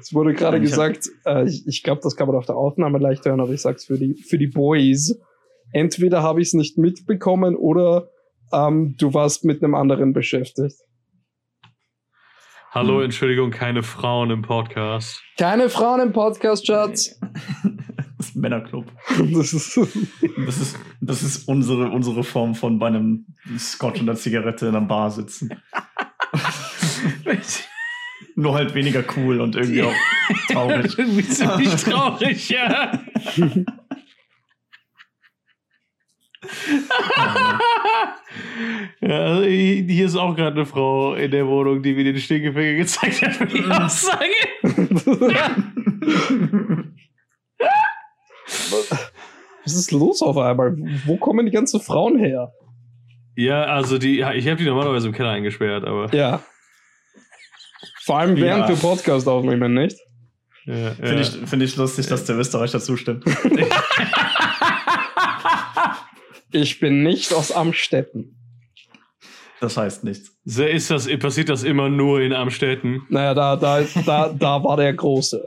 [0.00, 2.56] Es wurde gerade Ich hab- gesagt, äh, ich, ich glaube, das kann man auf der
[2.56, 5.18] Aufnahme leicht hören, aber ich sag's für die, für die Boys.
[5.72, 8.08] Entweder habe ich es nicht mitbekommen oder
[8.52, 10.76] ähm, du warst mit einem anderen beschäftigt.
[12.72, 13.04] Hallo, Hm.
[13.06, 15.22] Entschuldigung, keine Frauen im Podcast.
[15.38, 17.18] Keine Frauen im Podcast, Schatz.
[18.16, 18.84] Das ist Männerclub.
[19.32, 19.76] Das ist,
[20.46, 23.24] Das ist, das ist unsere, unsere Form von bei einem
[23.58, 25.48] Scotch und einer Zigarette in einer Bar sitzen.
[28.40, 29.92] Nur halt weniger cool und irgendwie auch
[30.50, 30.98] traurig.
[30.98, 32.98] Irgendwie ziemlich traurig, ja.
[39.02, 42.78] ja also hier ist auch gerade eine Frau in der Wohnung, die mir den Stinkefinger
[42.78, 43.62] gezeigt hat für die.
[43.62, 44.30] Aussage.
[49.64, 50.78] was ist los auf einmal?
[51.04, 52.52] Wo kommen die ganzen Frauen her?
[53.36, 56.14] Ja, also die, ich habe die normalerweise im Keller eingesperrt, aber.
[56.14, 56.42] Ja.
[58.02, 58.68] Vor allem während Ja.
[58.68, 59.96] wir Podcast aufnehmen, nicht?
[60.66, 61.20] Ja, Finde ja.
[61.20, 63.24] ich, find ich lustig, dass der Österreicher zustimmt.
[66.52, 68.36] Ich bin nicht aus Amstetten.
[69.60, 70.32] Das heißt nichts.
[70.44, 73.02] So ist das, passiert das immer nur in Amstetten.
[73.08, 75.46] Naja, da, da, da, da war der Große.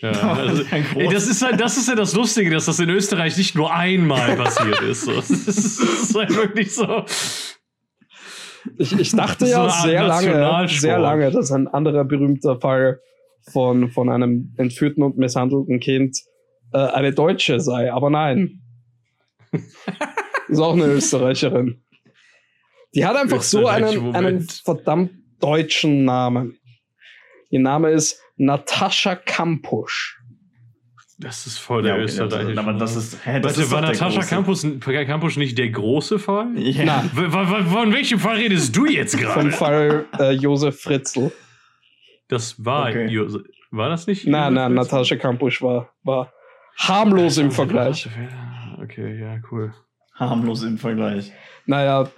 [0.00, 2.90] Ja, also, Ein ey, das, ist halt, das ist ja das Lustige, dass das in
[2.90, 5.06] Österreich nicht nur einmal passiert ist.
[5.06, 5.14] So.
[5.14, 7.06] Das ist, das ist halt wirklich so.
[8.78, 13.00] Ich, ich dachte ja sehr lange, sehr lange, dass ein anderer berühmter Fall
[13.52, 16.18] von, von einem entführten und misshandelten Kind
[16.72, 18.62] äh, eine Deutsche sei, aber nein.
[20.48, 21.82] ist auch eine Österreicherin.
[22.94, 26.58] Die hat einfach so einen, einen verdammt deutschen Namen.
[27.50, 30.20] Ihr Name ist Natascha Kampusch.
[31.18, 32.58] Das ist voll der okay, österreichische.
[32.58, 33.24] aber das ist.
[33.24, 34.20] Hä, das Warte, ist war Natascha.
[34.22, 36.48] Campus, Campus nicht der große Fall?
[36.58, 36.84] Ja.
[36.84, 37.00] Na.
[37.02, 39.50] Von welchem Fall redest du jetzt Vom gerade?
[39.52, 41.30] Fall äh, Josef Fritzl.
[42.28, 43.06] Das war Okay.
[43.08, 44.26] Jose- War das nicht?
[44.26, 44.92] Nein, nein, Josef?
[44.92, 46.32] Natascha Kampusch war, war
[46.78, 48.08] harmlos im Vergleich.
[48.82, 49.72] Okay, ja, cool.
[50.14, 51.32] Harmlos im Vergleich.
[51.66, 52.08] Naja,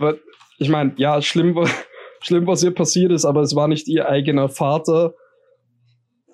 [0.59, 1.59] ich meine, ja, schlimm,
[2.23, 5.13] schlimm, was ihr passiert ist, aber es war nicht ihr eigener Vater.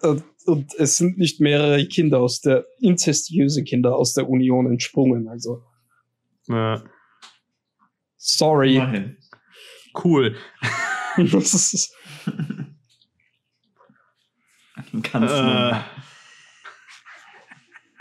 [0.02, 5.28] Und, und es sind nicht mehrere Kinder aus der, inzestiöse Kinder aus der Union entsprungen.
[5.28, 5.62] Also,
[6.48, 6.82] Ja,
[8.16, 8.76] sorry.
[8.76, 9.16] Immerhin.
[10.04, 10.36] cool.
[11.16, 11.94] Das ist,
[15.12, 15.78] Ganz Äh.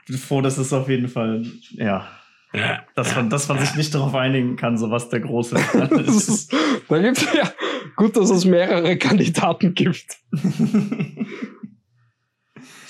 [0.02, 2.10] Ich bin froh, dass es auf jeden Fall, ja,
[2.54, 2.84] ja.
[2.95, 5.56] dass man, dass man sich nicht darauf einigen kann, so was der große
[6.06, 6.28] ist.
[6.28, 6.54] ist,
[6.89, 7.54] da gibt's ja,
[7.95, 10.18] gut, dass es mehrere Kandidaten gibt.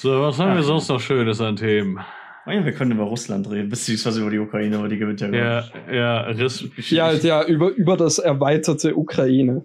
[0.01, 0.63] So, was haben wir Ach.
[0.63, 1.99] sonst noch Schönes an Themen?
[2.47, 5.27] Oh ja, wir können über Russland reden, beziehungsweise über die Ukraine, aber die gewinnt ja
[5.27, 5.95] Ja, gerade.
[5.95, 6.67] ja, Riss.
[6.89, 9.63] Ja, ja, über, über das erweiterte Ukraine.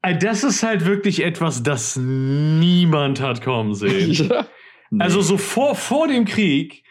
[0.00, 4.12] Ey, Das ist halt wirklich etwas, das niemand hat kommen sehen.
[4.30, 4.46] Ja.
[4.90, 5.04] Nee.
[5.04, 6.82] Also so vor, vor dem Krieg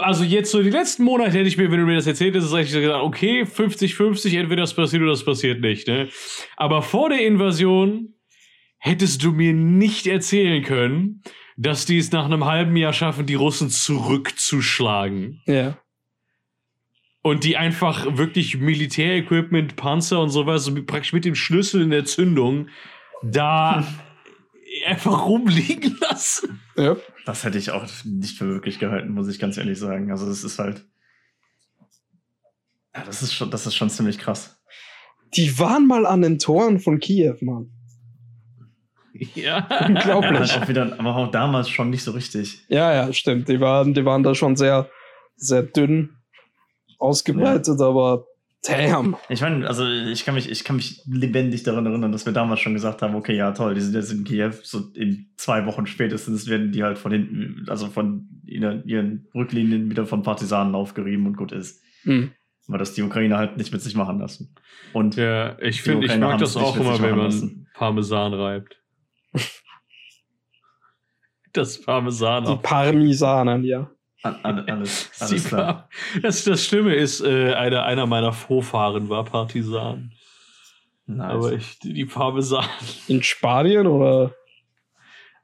[0.00, 2.52] also jetzt so die letzten Monate hätte ich mir, wenn du mir das erzählt hättest,
[2.52, 5.88] hätte ich so gesagt, okay, 50-50, entweder das passiert oder das passiert nicht.
[5.88, 6.08] Ne?
[6.56, 8.14] Aber vor der Invasion
[8.78, 11.22] hättest du mir nicht erzählen können,
[11.58, 15.42] dass die es nach einem halben Jahr schaffen, die Russen zurückzuschlagen.
[15.44, 15.76] Ja.
[17.20, 22.68] Und die einfach wirklich Militärequipment, Panzer und sowas, praktisch mit dem Schlüssel in der Zündung,
[23.24, 23.84] da
[24.86, 26.60] einfach rumliegen lassen.
[26.76, 26.96] Ja.
[27.26, 30.12] Das hätte ich auch nicht für möglich gehalten, muss ich ganz ehrlich sagen.
[30.12, 30.86] Also es ist halt.
[32.94, 34.62] Ja, das ist schon, das ist schon ziemlich krass.
[35.34, 37.72] Die waren mal an den Toren von Kiew, Mann.
[39.34, 39.66] Ja.
[39.86, 40.52] Unglaublich.
[40.54, 42.64] Auch wieder, aber auch damals schon nicht so richtig.
[42.68, 43.48] Ja, ja, stimmt.
[43.48, 44.88] Die waren, die waren da schon sehr,
[45.36, 46.10] sehr dünn
[46.98, 48.26] ausgebreitet, aber
[48.66, 49.16] damn.
[49.28, 52.60] Ich meine, also ich kann mich, ich kann mich lebendig daran erinnern, dass wir damals
[52.60, 55.86] schon gesagt haben, okay, ja toll, die sind jetzt in Kiew, so in zwei Wochen
[55.86, 61.26] spätestens werden die halt von hinten, also von ihren, ihren Rücklinien wieder von Partisanen aufgerieben
[61.26, 61.82] und gut ist.
[62.02, 62.32] Hm.
[62.68, 64.54] Aber das die Ukraine halt nicht mit sich machen lassen.
[64.92, 67.66] Und Ja, ich finde, ich mag das auch immer, wenn man lassen.
[67.74, 68.76] Parmesan reibt.
[71.52, 72.62] Das Parmesan Die auf.
[72.62, 73.90] Parmesanen, ja.
[74.22, 75.88] an, an, alles, Die alles klar.
[76.12, 80.12] Par das, das Schlimme ist, äh, einer, einer meiner Vorfahren war Partisan.
[81.06, 81.30] Nice.
[81.30, 82.66] Aber ich, die Parmesan.
[83.08, 84.34] In Spanien oder?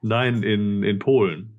[0.01, 1.54] Nein, in, in Polen.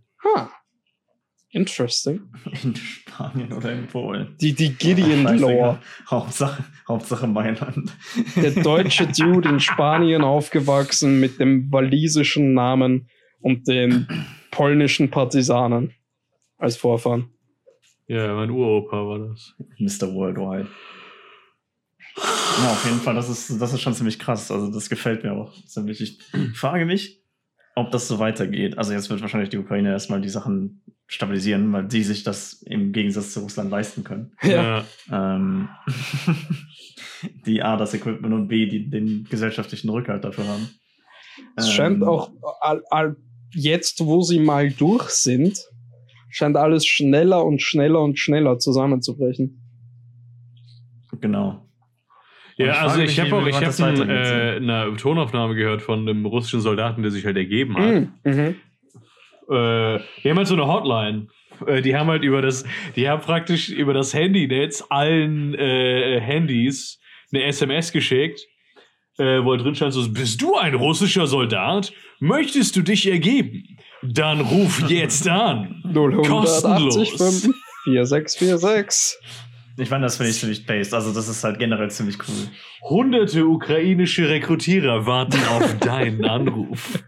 [1.56, 2.20] Interesting.
[2.62, 4.36] in Spanien oder in Polen.
[4.42, 5.78] Die, die Gideon-Lore.
[6.10, 7.96] Hauptsache, Hauptsache Mailand.
[8.36, 13.08] Der deutsche Dude in Spanien aufgewachsen mit dem walisischen Namen
[13.40, 14.06] und den
[14.50, 15.94] polnischen Partisanen
[16.58, 17.30] als Vorfahren.
[18.06, 19.54] Ja, mein Uropa war das.
[19.78, 20.12] Mr.
[20.12, 20.68] Worldwide.
[22.16, 24.50] Ja, auf jeden Fall, das ist, das ist schon ziemlich krass.
[24.50, 26.02] Also, das gefällt mir auch ziemlich.
[26.02, 26.18] Ich
[26.54, 27.22] frage mich,
[27.76, 28.78] ob das so weitergeht.
[28.78, 32.92] Also, jetzt wird wahrscheinlich die Ukraine erstmal die Sachen stabilisieren, weil die sich das im
[32.92, 34.32] Gegensatz zu Russland leisten können.
[34.42, 34.84] Ja.
[35.12, 35.68] Ähm,
[37.46, 40.68] die A, das Equipment und B, die den gesellschaftlichen Rückhalt dafür haben.
[41.54, 43.16] Es scheint Ähm, auch, all, all,
[43.52, 45.58] jetzt wo sie mal durch sind,
[46.30, 49.62] scheint alles schneller und schneller und schneller zusammenzubrechen.
[51.20, 51.65] Genau.
[52.56, 56.24] Ja, ich also ich habe auch, ich habe ein, äh, eine Tonaufnahme gehört von einem
[56.24, 57.94] russischen Soldaten, der sich halt ergeben hat.
[57.94, 58.12] Mhm.
[58.24, 58.54] Mhm.
[59.48, 61.28] Äh, die haben halt so eine Hotline.
[61.66, 62.64] Äh, die haben halt über das,
[62.96, 66.98] die haben praktisch über das Handynetz allen äh, Handys
[67.32, 68.40] eine SMS geschickt,
[69.18, 71.92] äh, wo halt drin stand so, bist du ein russischer Soldat?
[72.20, 73.78] Möchtest du dich ergeben?
[74.02, 75.82] Dann ruf jetzt an.
[75.94, 76.96] 080 Kostenlos.
[76.96, 77.54] 5
[77.84, 79.18] 4646.
[79.78, 80.94] Ich meine, das finde ich ziemlich based.
[80.94, 82.48] Also, das ist halt generell ziemlich cool.
[82.82, 87.02] Hunderte ukrainische Rekrutierer warten auf deinen Anruf.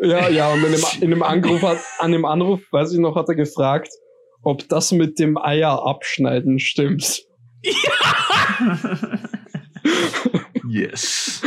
[0.00, 3.16] Ja, ja, und in dem, in dem Anruf hat, an dem Anruf, weiß ich noch,
[3.16, 3.90] hat er gefragt,
[4.42, 7.22] ob das mit dem Eier abschneiden stimmt.
[10.68, 11.42] Yes.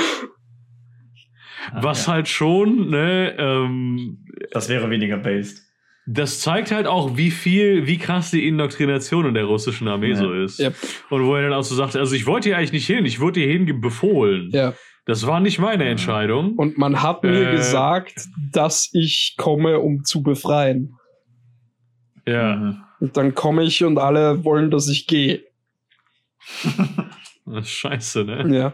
[1.71, 2.13] Ah, Was ja.
[2.13, 5.64] halt schon, ne, ähm, Das wäre weniger based.
[6.07, 10.15] Das zeigt halt auch, wie viel, wie krass die Indoktrination in der russischen Armee Ja.
[10.17, 10.59] so ist.
[10.59, 10.69] Ja.
[11.09, 13.19] Und wo er dann auch so sagte, also ich wollte hier eigentlich nicht hin, ich
[13.19, 14.49] wurde hier hin befohlen.
[14.51, 14.73] Ja.
[15.05, 16.53] Das war nicht meine Entscheidung.
[16.55, 17.55] Und man hat mir Äh.
[17.55, 20.95] gesagt, dass ich komme, um zu befreien.
[22.27, 22.81] ja.
[23.01, 25.43] Und dann komme ich und alle wollen, dass ich gehe.
[27.45, 28.55] das ist scheiße, ne?
[28.57, 28.73] Ja.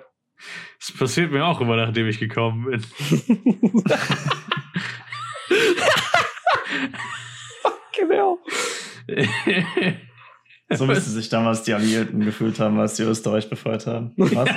[0.80, 2.86] Das passiert mir auch immer, nachdem ich gekommen bin.
[7.97, 8.39] genau.
[10.74, 14.14] So müsste sich damals die Alliierten gefühlt haben, als die Österreich befreit haben.
[14.16, 14.49] Was?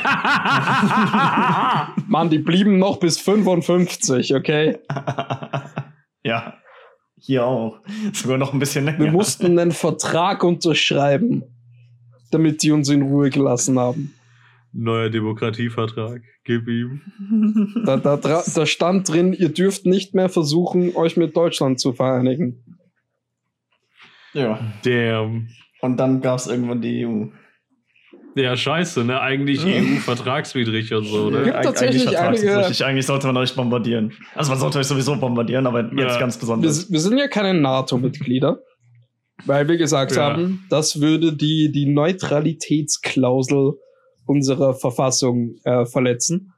[2.06, 4.78] Mann, die blieben noch bis 55, okay?
[6.22, 6.54] ja.
[7.20, 7.80] Hier auch.
[8.12, 8.98] Sogar noch ein bisschen länger.
[8.98, 11.42] Wir mussten einen Vertrag unterschreiben,
[12.30, 14.14] damit die uns in Ruhe gelassen haben.
[14.76, 16.20] Neuer Demokratievertrag.
[16.44, 17.00] Gib ihm.
[17.86, 22.64] Da, da, da stand drin, ihr dürft nicht mehr versuchen, euch mit Deutschland zu vereinigen.
[24.32, 24.58] ja.
[24.84, 25.48] Damn.
[25.80, 27.26] Und dann gab es irgendwann die EU.
[28.36, 29.20] Ja, scheiße, ne?
[29.20, 31.44] Eigentlich EU-vertragswidrig und so, ne?
[31.44, 32.84] Gibt Eig- tatsächlich eigentlich einige-.
[32.86, 34.12] Eigentlich sollte man euch bombardieren.
[34.34, 36.18] Also man sollte euch sowieso bombardieren, aber jetzt Ja.
[36.18, 36.90] ganz Wir, besonders.
[36.90, 38.58] wir sind ja keine NATO-Mitglieder,
[39.46, 40.32] weil wir gesagt Ja.
[40.32, 43.74] haben, das würde die, die Neutralitätsklausel
[44.26, 46.52] unserer Verfassung äh, verletzen.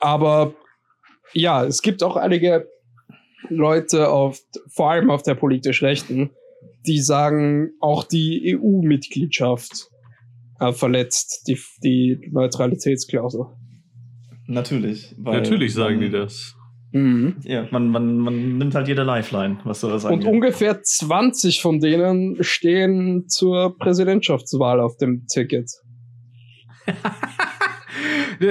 [0.00, 0.54] Aber
[1.32, 2.68] ja, es gibt auch einige
[3.48, 4.38] Leute auf,
[4.68, 6.30] vor allem auf der politisch Rechten,
[6.86, 9.88] die sagen, auch die EU-Mitgliedschaft
[10.60, 13.46] äh, verletzt die, die Neutralitätsklausel.
[14.46, 15.14] Natürlich.
[15.18, 16.54] weil Natürlich sagen die dann- das.
[16.94, 17.36] Mhm.
[17.44, 20.28] Ja, man, man, man nimmt halt jede Lifeline, was so das Und angeht.
[20.28, 25.70] ungefähr 20 von denen stehen zur Präsidentschaftswahl auf dem Ticket.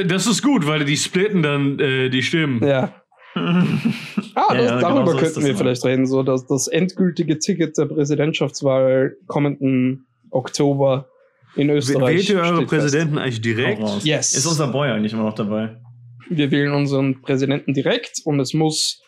[0.07, 2.65] Das ist gut, weil die splitten dann äh, die Stimmen.
[2.65, 2.93] Ja.
[4.33, 6.05] Ah, das, ja, genau darüber so ist könnten das wir vielleicht reden.
[6.05, 11.09] So, dass das endgültige Ticket der Präsidentschaftswahl kommenden Oktober
[11.57, 12.15] in Österreich.
[12.15, 14.03] Wählt ihr eure steht Präsidenten eigentlich Hau direkt?
[14.05, 14.31] Yes.
[14.31, 15.67] Ist unser Boy eigentlich immer noch dabei?
[15.67, 15.81] Fest.
[16.29, 19.01] Wir wählen unseren Präsidenten direkt und es muss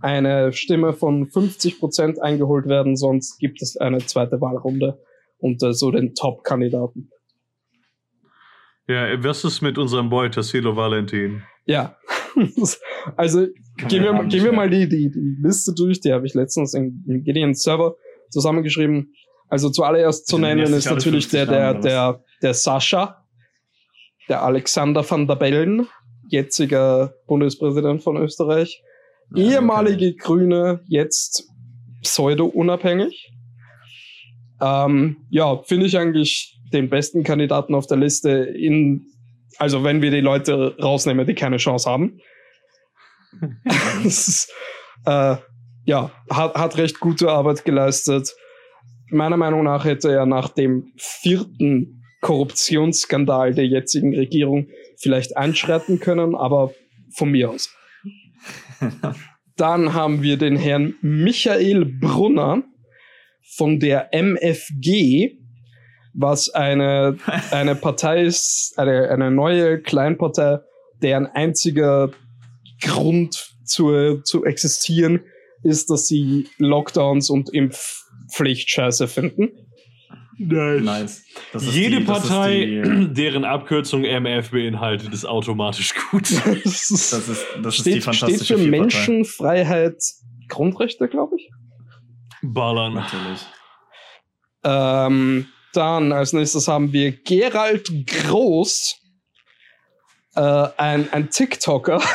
[0.00, 5.00] eine Stimme von 50% eingeholt werden, sonst gibt es eine zweite Wahlrunde
[5.38, 7.10] unter so den Top-Kandidaten.
[8.88, 11.42] Ja, was ist mit unserem Boy Tassilo Valentin?
[11.66, 11.96] Ja.
[13.16, 13.46] also
[13.88, 17.04] gehen wir, gehen wir mal die, die, die Liste durch, die habe ich letztens in,
[17.06, 17.96] in Gideon Server
[18.30, 19.12] zusammengeschrieben.
[19.48, 23.26] Also zuallererst zu nennen ist natürlich 50 der, der, der, der Sascha,
[24.28, 25.86] der Alexander van der Bellen,
[26.28, 28.82] jetziger Bundespräsident von Österreich,
[29.34, 31.46] Ja, ehemalige Grüne, jetzt
[32.02, 33.32] pseudo-unabhängig.
[34.60, 39.06] Ähm, ja, finde ich eigentlich den besten Kandidaten auf der Liste in,
[39.58, 42.18] also wenn wir die Leute rausnehmen, die keine Chance haben.
[44.04, 44.52] Das ist,
[45.04, 45.36] äh,
[45.84, 48.34] ja, hat, hat recht gute Arbeit geleistet.
[49.10, 56.34] Meiner Meinung nach hätte er nach dem vierten Korruptionsskandal der jetzigen Regierung vielleicht einschreiten können,
[56.34, 56.72] aber
[57.14, 57.74] von mir aus.
[59.56, 62.62] Dann haben wir den Herrn Michael Brunner
[63.56, 65.37] von der MFG,
[66.14, 67.16] was eine,
[67.50, 70.58] eine Partei ist, eine, eine neue Kleinpartei,
[71.02, 72.10] deren einziger
[72.82, 75.20] Grund zu, zu existieren
[75.62, 79.50] ist, dass sie Lockdowns und Impfpflicht scheiße finden.
[80.40, 81.24] Nice.
[81.52, 86.30] Das ist Jede die- das ist Partei, die- deren Abkürzung MF beinhaltet, ist automatisch gut.
[86.64, 88.80] das ist, Das ist, das ist die steht, steht fantastische für Vierpartei.
[88.80, 90.00] Menschen, Freiheit,
[90.48, 91.50] Grundrechte, glaube ich.
[92.42, 92.94] Ballern.
[92.94, 93.40] Natürlich.
[94.64, 98.96] Ähm, dann als nächstes haben wir Gerald Groß,
[100.36, 102.00] äh, ein, ein TikToker,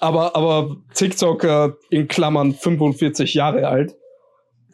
[0.00, 3.94] aber, aber TikToker in Klammern 45 Jahre alt.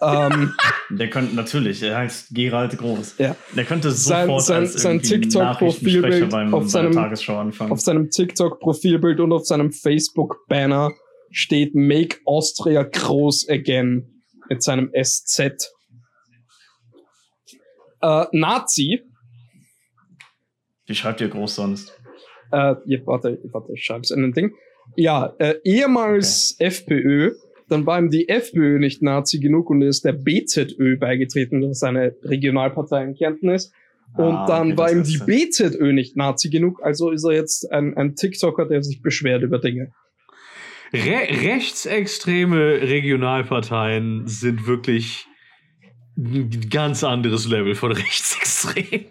[0.02, 0.54] Ähm,
[0.88, 3.16] Der könnte natürlich, er heißt Gerald Groß.
[3.18, 3.36] Ja.
[3.54, 7.70] Der könnte Sein- sofort sein- sein irgendwie TikTok-Profilbild auf bei seinem- der Tagesschau anfangen.
[7.72, 10.92] auf seinem TikTok-Profilbild und auf seinem Facebook-Banner
[11.30, 14.19] steht Make Austria Groß Again
[14.50, 15.72] mit seinem SZ.
[18.02, 19.02] Äh, Nazi,
[20.86, 21.96] Wie schreibt ihr groß sonst?
[22.52, 24.52] äh, ja, warte, warte, ich schreib's in den Ding.
[24.96, 27.32] Ja, äh, ehemals FPÖ,
[27.68, 31.82] dann war ihm die FPÖ nicht Nazi genug und er ist der BZÖ beigetreten, was
[31.84, 33.72] eine Regionalpartei in Kärnten ist.
[34.16, 35.46] Und Ah, dann okay, war das ihm ist die.
[35.46, 39.60] BZÖ nicht Nazi genug, also ist er jetzt ein, ein TikToker, der sich beschwert über
[39.60, 39.92] Dinge.
[40.92, 45.26] Re rechtsextreme Regionalparteien sind wirklich
[46.16, 49.06] ein ganz anderes Level von rechtsextrem.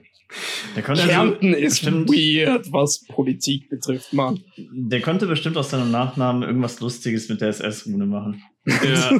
[0.76, 4.44] Der könnte, Kärnten ist bestimmt, weird, was Politik betrifft, Mann.
[4.58, 8.44] der könnte bestimmt aus seinem Nachnamen irgendwas Lustiges mit der SS-Rune machen.
[8.66, 9.18] Ja.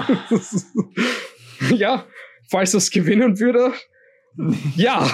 [1.76, 2.06] ja,
[2.50, 3.74] falls das gewinnen würde.
[4.76, 5.10] Ja.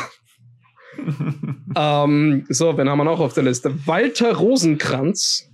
[1.75, 3.73] ähm, so, wen haben wir noch auf der Liste?
[3.87, 5.49] Walter Rosenkranz.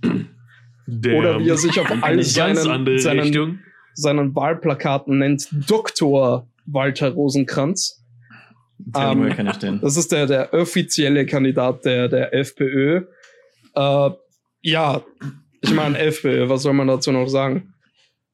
[0.86, 3.60] Der Oder wie er sich auf all seinen, seinen,
[3.94, 6.48] seinen Wahlplakaten nennt, Dr.
[6.66, 8.04] Walter Rosenkranz.
[8.92, 9.78] Tell Ähm?
[9.80, 13.02] Das ist der, der offizielle Kandidat der, der FPÖ.
[13.74, 14.10] Äh,
[14.62, 15.02] ja,
[15.60, 17.74] ich meine, FPÖ, was soll man dazu noch sagen?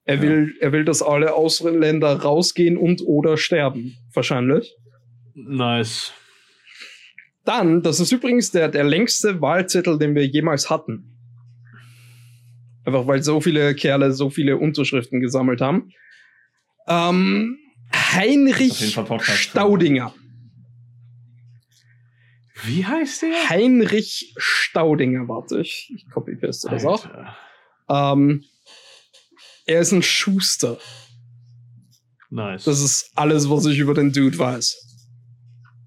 [0.05, 0.23] Er, Ja.
[0.23, 3.97] will, er will, dass alle Ausländer rausgehen und oder sterben.
[4.15, 4.75] Wahrscheinlich.
[5.35, 6.13] Nice.
[7.45, 11.18] Dann, das ist übrigens der, der längste Wahlzettel, den wir jemals hatten.
[12.85, 15.91] Einfach weil so viele Kerle so viele Unterschriften gesammelt haben.
[16.87, 17.59] Ähm,
[17.95, 18.97] Heinrich.
[19.21, 20.15] Staudinger.
[22.65, 23.49] Wie heißt der?
[23.51, 25.93] Heinrich Staudinger, warte ich.
[25.95, 27.07] Ich copy-paste das auch.
[27.89, 28.45] Ähm,
[29.67, 30.79] er ist ein Schuster.
[32.31, 32.65] Nice.
[32.65, 34.77] Das ist alles, was ich über den Dude weiß.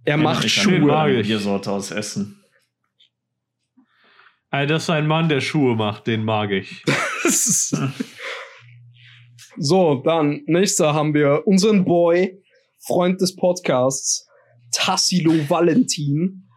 [0.06, 1.20] Er macht Ich Den mag Schuhe.
[1.22, 1.28] ich.
[1.28, 2.41] Biersorte aus Essen.
[4.52, 6.84] Alter, das ist ein Mann, der Schuhe macht, den mag ich.
[9.58, 12.42] So, dann nächster haben wir unseren Boy,
[12.88, 14.26] Freund des Podcasts,
[14.72, 16.48] Tassilo Valentin,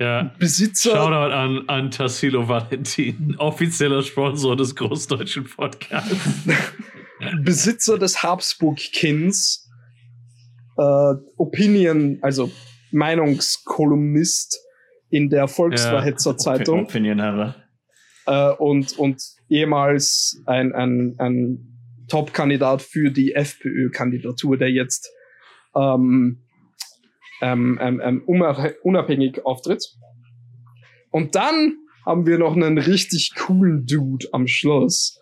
[0.00, 0.34] Ja.
[0.38, 6.16] Besitzer, Shoutout an, an Tassilo Valentin, offizieller Sponsor des Großdeutschen Podcasts.
[7.44, 9.70] Besitzer des Habsburg-Kins,
[10.78, 12.50] äh, Opinion, also
[12.90, 14.58] Meinungskolumnist
[15.12, 16.78] in der Volksverhetzer Zeitung.
[16.78, 16.86] Herr.
[18.26, 25.10] äh, und, und ehemals ein, ein, ein Top-Kandidat für die FPÖ-Kandidatur, der jetzt
[25.74, 26.42] ähm,
[27.40, 28.22] ähm, ähm, ähm
[28.82, 29.84] unabhängig auftritt.
[31.10, 35.20] Und dann haben wir noch einen richtig coolen Dude am Schluss.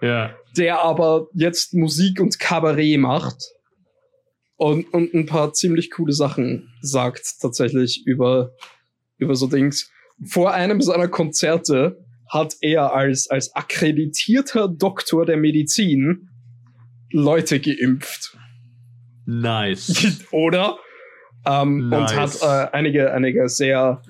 [0.00, 0.34] Ja.
[0.56, 3.36] Der aber jetzt Musik und Kabarett macht.
[4.56, 8.52] Und, und ein paar ziemlich coole Sachen sagt tatsächlich über,
[9.24, 9.90] über so Dings.
[10.26, 11.98] Vor einem seiner Konzerte
[12.28, 16.28] hat er als, als akkreditierter Doktor der Medizin
[17.10, 18.36] Leute geimpft.
[19.26, 20.24] Nice.
[20.30, 20.78] Oder?
[21.46, 22.12] Ähm, nice.
[22.12, 24.02] Und hat äh, einige, einige sehr,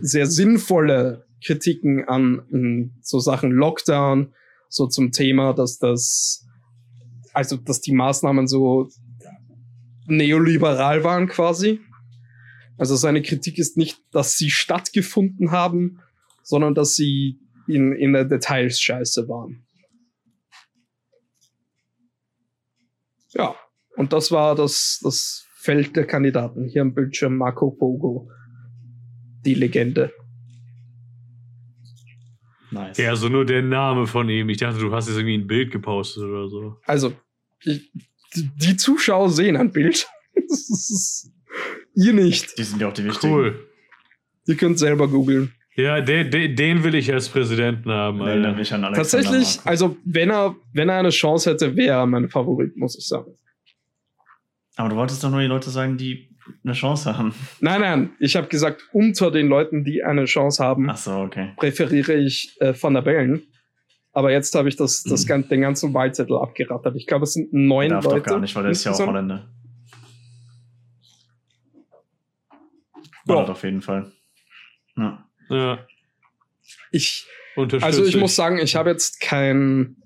[0.00, 4.32] sehr sinnvolle Kritiken an m, so Sachen Lockdown,
[4.68, 6.46] so zum Thema, dass das,
[7.32, 8.88] also, dass die Maßnahmen so
[10.06, 11.80] neoliberal waren quasi.
[12.78, 16.00] Also seine Kritik ist nicht, dass sie stattgefunden haben,
[16.42, 19.66] sondern dass sie in, in der Details scheiße waren.
[23.34, 23.54] Ja,
[23.96, 26.66] und das war das, das Feld der Kandidaten.
[26.66, 28.30] Hier am Bildschirm Marco Pogo,
[29.44, 30.12] die Legende.
[32.70, 32.96] Nice.
[32.98, 34.48] Ja, also nur der Name von ihm.
[34.50, 36.76] Ich dachte, du hast jetzt irgendwie ein Bild gepostet oder so.
[36.84, 37.12] Also,
[37.64, 37.90] ich,
[38.34, 40.08] die Zuschauer sehen ein Bild.
[41.98, 42.56] ihr nicht.
[42.58, 43.32] Die sind ja auch die wichtigen.
[43.32, 43.68] Cool.
[44.46, 45.52] Ihr könnt selber googeln.
[45.76, 48.18] Ja, den, den, den will ich als Präsidenten haben.
[48.18, 52.28] Nee, ich an Tatsächlich, also wenn er, wenn er eine Chance hätte, wäre er mein
[52.28, 53.32] Favorit, muss ich sagen.
[54.76, 57.34] Aber du wolltest doch nur die Leute sagen, die eine Chance haben.
[57.60, 61.52] Nein, nein, ich habe gesagt, unter den Leuten, die eine Chance haben, Ach so, okay.
[61.56, 63.42] präferiere ich äh, Van der Bellen.
[64.12, 65.48] Aber jetzt habe ich das, das, mhm.
[65.48, 66.96] den ganzen Wahlzettel abgerattert.
[66.96, 68.16] Ich glaube, es sind neun Darf Leute.
[68.16, 69.48] Doch gar nicht, weil der ist ja auch Holländer.
[73.28, 73.52] War ja.
[73.52, 74.10] auf jeden Fall.
[74.96, 75.28] Ja.
[75.50, 75.86] ja.
[76.90, 77.26] Ich,
[77.56, 79.96] also ich, muss sagen, ich habe jetzt kein,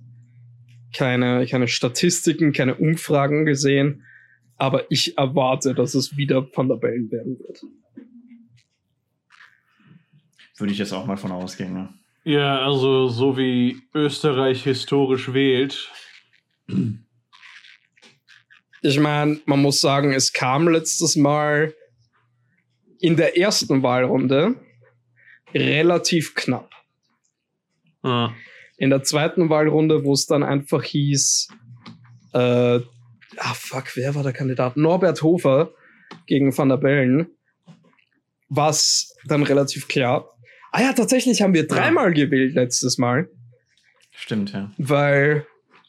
[0.94, 4.04] keine, keine Statistiken, keine Umfragen gesehen,
[4.56, 7.62] aber ich erwarte, dass es wieder Van der Bellen werden wird.
[10.58, 11.72] Würde ich jetzt auch mal von ausgehen.
[11.72, 11.88] Ne?
[12.24, 15.90] Ja, also so wie Österreich historisch wählt.
[18.82, 21.74] Ich meine, man muss sagen, es kam letztes Mal
[23.02, 24.54] in der ersten Wahlrunde
[25.52, 26.70] relativ knapp.
[28.02, 28.30] Ah.
[28.78, 31.48] In der zweiten Wahlrunde, wo es dann einfach hieß,
[32.32, 34.76] äh, ah fuck, wer war der Kandidat?
[34.76, 35.72] Norbert Hofer
[36.26, 37.26] gegen Van der Bellen,
[38.48, 40.28] war es dann relativ klar.
[40.70, 42.24] Ah ja, tatsächlich haben wir dreimal ja.
[42.24, 43.28] gewählt letztes Mal.
[44.12, 44.70] Stimmt, ja.
[44.78, 45.44] Weil,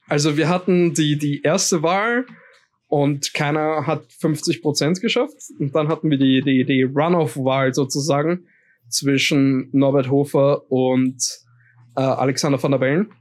[0.08, 2.26] also wir hatten die, die erste Wahl
[2.94, 5.36] und keiner hat 50 Prozent geschafft.
[5.58, 8.46] Und dann hatten wir die, die, die Runoff-Wahl sozusagen
[8.88, 11.18] zwischen Norbert Hofer und
[11.96, 13.12] äh, Alexander van der Bellen.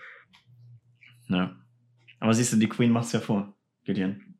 [1.27, 1.55] Ja.
[2.19, 3.53] Aber siehst du, die Queen macht's ja vor,
[3.85, 4.30] Gideon.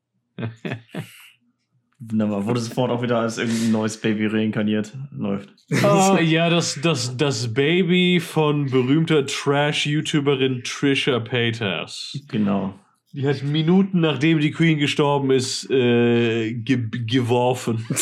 [2.00, 2.46] Wunderbar.
[2.48, 4.92] Wurde sofort auch wieder als irgendein neues Baby reinkarniert.
[5.16, 5.50] Läuft.
[5.84, 12.18] Ah, ja, das, das, das Baby von berühmter Trash-YouTuberin Trisha Paytas.
[12.30, 12.74] Genau.
[13.14, 17.86] Die hat Minuten nachdem die Queen gestorben ist, äh, ge geworfen.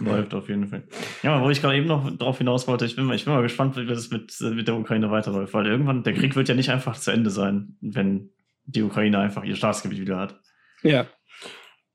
[0.00, 0.84] Läuft auf jeden Fall.
[1.22, 3.42] Ja, wo ich gerade eben noch drauf hinaus wollte, ich bin, mal- ich bin mal
[3.42, 6.70] gespannt, wie das mit, mit der Ukraine weiterläuft, weil irgendwann, der Krieg wird ja nicht
[6.70, 8.30] einfach zu Ende sein, wenn
[8.68, 10.38] die Ukraine einfach ihr Staatsgebiet wieder hat.
[10.82, 11.06] Ja.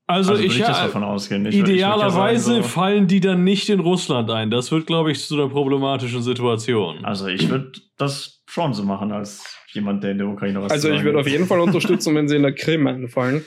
[0.06, 1.46] Also, würde ich, das ja, davon ausgehen.
[1.46, 4.52] Ich würd- ich ja idealerweise sagen, so- fallen die dann nicht in Russland ein.
[4.52, 7.06] Das wird, glaube ich, zu einer problematischen Situation.
[7.06, 10.90] Also ich würde das schon so machen, als jemand, der in der Ukraine was Also
[10.92, 13.46] ich würde auf jeden Fall unterstützen, wenn sie in der Krim einfallen.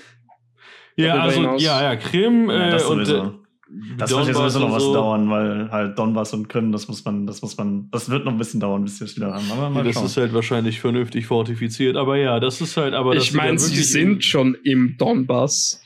[0.97, 3.07] ja, also, hinaus- ja, ja, Krim Ja, äh, das und
[3.99, 4.95] Das wird ja Donbass sowieso noch was so.
[4.95, 8.31] dauern, weil halt Donbass und Krim, das muss man, das muss man, das wird noch
[8.33, 9.51] ein bisschen dauern, bis wir es wieder haben.
[9.51, 10.07] Aber Ja, mal das schauen.
[10.07, 11.97] ist halt wahrscheinlich vernünftig fortifiziert.
[11.97, 15.83] Aber ja, das ist halt, aber ich meine, sie sind schon im Donbass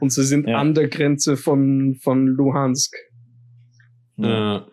[0.00, 0.58] und sie sind Ja.
[0.58, 2.94] an der Grenze von, von Luhansk.
[4.16, 4.28] ja.
[4.56, 4.66] Ja.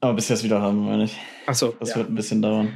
[0.00, 1.16] Aber bis wir es wieder haben, meine ich.
[1.46, 1.96] Also Das ja.
[1.96, 2.66] wird ein bisschen dauern.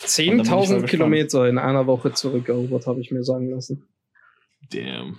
[0.00, 0.86] Und dann bin ich mal 10.000 gespannt.
[0.90, 3.88] Kilometer in einer Woche zurückerobert, habe ich mir sagen lassen.
[4.70, 5.18] Damn.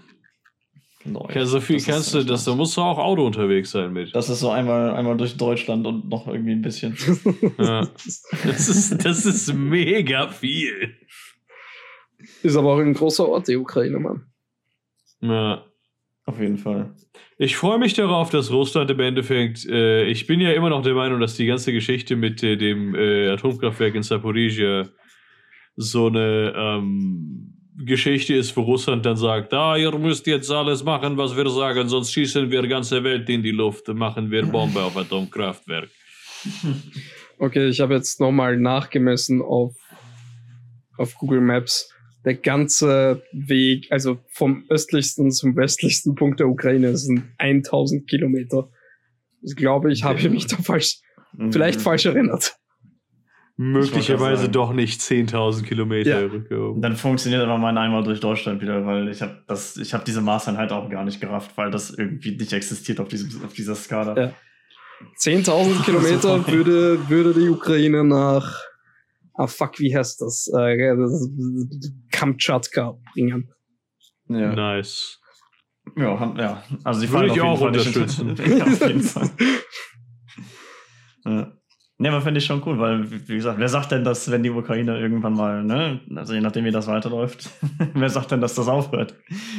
[1.05, 1.35] Läuft.
[1.35, 3.91] Ja, so viel Das ist kannst du, das, da musst du auch Auto unterwegs sein
[3.91, 4.15] mit.
[4.15, 6.97] Das ist so einmal, einmal durch Deutschland und noch irgendwie ein bisschen.
[7.57, 7.87] Ja.
[8.45, 10.95] Das ist, das ist mega viel.
[12.41, 14.25] Ist aber auch ein großer Ort, die Ukraine, Mann.
[15.21, 15.65] Ja.
[16.25, 16.95] Auf jeden Fall.
[17.37, 20.93] Ich freue mich darauf, dass Russland im Endeffekt, äh, ich bin ja immer noch der
[20.93, 24.87] Meinung, dass die ganze Geschichte mit äh, dem äh, Atomkraftwerk in Saporizhia
[25.75, 31.17] so eine ähm, Geschichte ist, wo Russland dann sagt, ah, ihr müsst jetzt alles machen,
[31.17, 34.95] was wir sagen, sonst schießen wir ganze Welt in die Luft, machen wir Bombe auf
[34.97, 35.89] Atomkraftwerk.
[37.39, 39.75] Okay, ich habe jetzt nochmal nachgemessen auf,
[40.97, 41.89] auf Google Maps.
[42.23, 48.69] Der ganze Weg, also vom östlichsten zum westlichsten Punkt der Ukraine, sind 1000 Kilometer.
[49.41, 50.99] Ich glaube, ich habe mich da falsch,
[51.51, 51.83] vielleicht Mhm.
[51.83, 52.55] falsch erinnert.
[53.55, 56.27] Möglicherweise doch nicht 10.000 Kilometer Ja.
[56.27, 56.81] rückgehoben.
[56.81, 60.21] Dann funktioniert aber mein einmal durch Deutschland wieder, weil ich habe das, ich habe diese
[60.21, 64.17] Maßeinheit auch gar nicht gerafft, weil das irgendwie nicht existiert auf, diesem, auf dieser Skala.
[64.19, 64.33] Ja.
[65.19, 68.59] 10.000 Kilometer würde, würde die Ukraine nach,
[69.35, 70.47] ah fuck, wie heißt das?
[70.47, 71.29] Äh, das-
[72.11, 73.51] Kamtschatka bringen.
[74.29, 74.55] Ja.
[74.55, 75.19] Nice.
[75.95, 76.63] Ja, ja.
[76.83, 78.35] Also die Würde ich auch unterstützen.
[78.57, 79.29] ja, auf jeden Fall.
[81.25, 81.53] ja.
[81.99, 84.49] Ne, aber finde ich schon cool, weil, wie gesagt, wer sagt denn, dass, wenn die
[84.49, 87.49] Ukraine irgendwann mal, ne, also je nachdem, wie das weiterläuft,
[87.93, 89.15] wer sagt denn, dass das aufhört?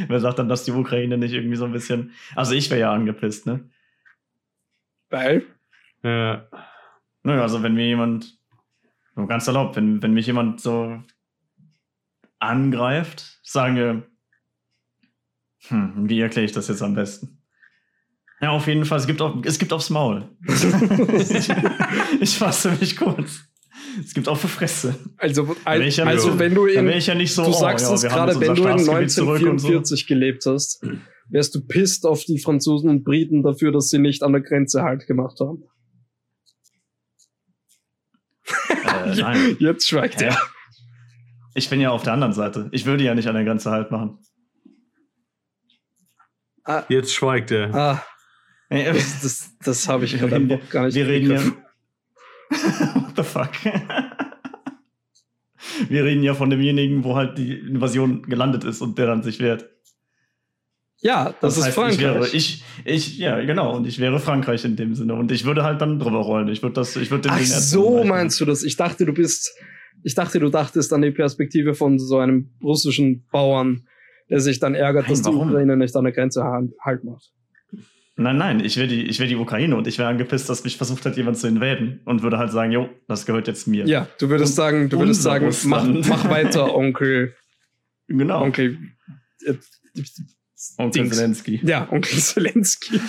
[0.08, 2.92] Wer sagt denn, dass die Ukraine nicht irgendwie so ein bisschen, also ich wäre ja
[2.92, 3.70] angepisst, ne?
[5.10, 5.46] Weil,
[6.02, 6.48] Ja.
[7.22, 8.38] Nö, also wenn mir jemand,
[9.14, 11.02] ganz erlaubt, wenn, wenn mich jemand so
[12.38, 14.02] angreift, sagen wir,
[15.68, 17.43] hm, wie erkläre ich das jetzt am besten?
[18.44, 20.28] Ja, auf jeden Fall, es gibt, auf, es gibt aufs Maul.
[20.46, 21.48] ich,
[22.20, 23.40] ich fasse mich kurz.
[23.98, 24.94] Es gibt auf die Fresse.
[25.16, 27.88] also, wär al- ich ja also wenn du in, ja nicht so, du oh, sagst
[27.88, 29.68] ja, es gerade, wenn du in Staatsgebiet zurück und so.
[29.68, 30.82] 1944 gelebt hast,
[31.30, 34.82] wärst du pisst auf die Franzosen und Briten dafür, dass sie nicht an der Grenze
[34.82, 35.64] Halt gemacht haben.
[39.06, 39.56] Äh, nein.
[39.58, 40.26] Jetzt schweigt Hä?
[40.26, 40.38] er.
[41.54, 42.68] Ich bin ja auf der anderen Seite.
[42.72, 44.18] Ich würde ja nicht an der Grenze halt machen.
[46.90, 47.74] Jetzt schweigt er.
[47.74, 48.02] Ah,
[48.92, 51.40] Das, das, das habe ich gerade einfach gar nicht Wir reden ja.
[52.94, 53.50] What the fuck?
[55.88, 59.40] Wir reden ja von demjenigen, wo halt die Invasion gelandet ist und der dann sich
[59.40, 59.68] wehrt.
[61.00, 61.96] Ja, das, ist heißt, Frankreich.
[61.96, 63.76] Ich, wäre, ich, ich, ja, genau.
[63.76, 65.14] Und ich wäre Frankreich in dem Sinne.
[65.14, 66.48] Und ich würde halt dann drüber rollen.
[66.48, 68.62] Ich würde das, ich würde den Ach Ding so meinst du das?
[68.62, 69.54] Ich dachte, du bist,
[70.02, 73.86] ich dachte, du dachtest an die Perspektive von so einem russischen Bauern,
[74.30, 75.48] der sich dann ärgert, Nein, dass die warum?
[75.48, 76.42] Ukraine nicht an der Grenze
[76.80, 77.32] halt macht.
[78.16, 80.76] Nein, nein, ich wäre die, ich wäre die Ukraine und ich wäre angepisst, dass mich
[80.76, 83.86] versucht hat, jemand zu invaden und würde halt sagen, jo, das gehört jetzt mir.
[83.86, 87.34] Ja, du würdest Und sagen, du würdest sagen, mach, mach weiter, Onkel,
[88.06, 88.42] Genau.
[88.42, 88.78] Onkel,
[89.46, 89.54] äh,
[90.78, 91.16] Onkel Dings.
[91.16, 91.60] Zelensky.
[91.64, 93.00] ja, Onkel Zelensky.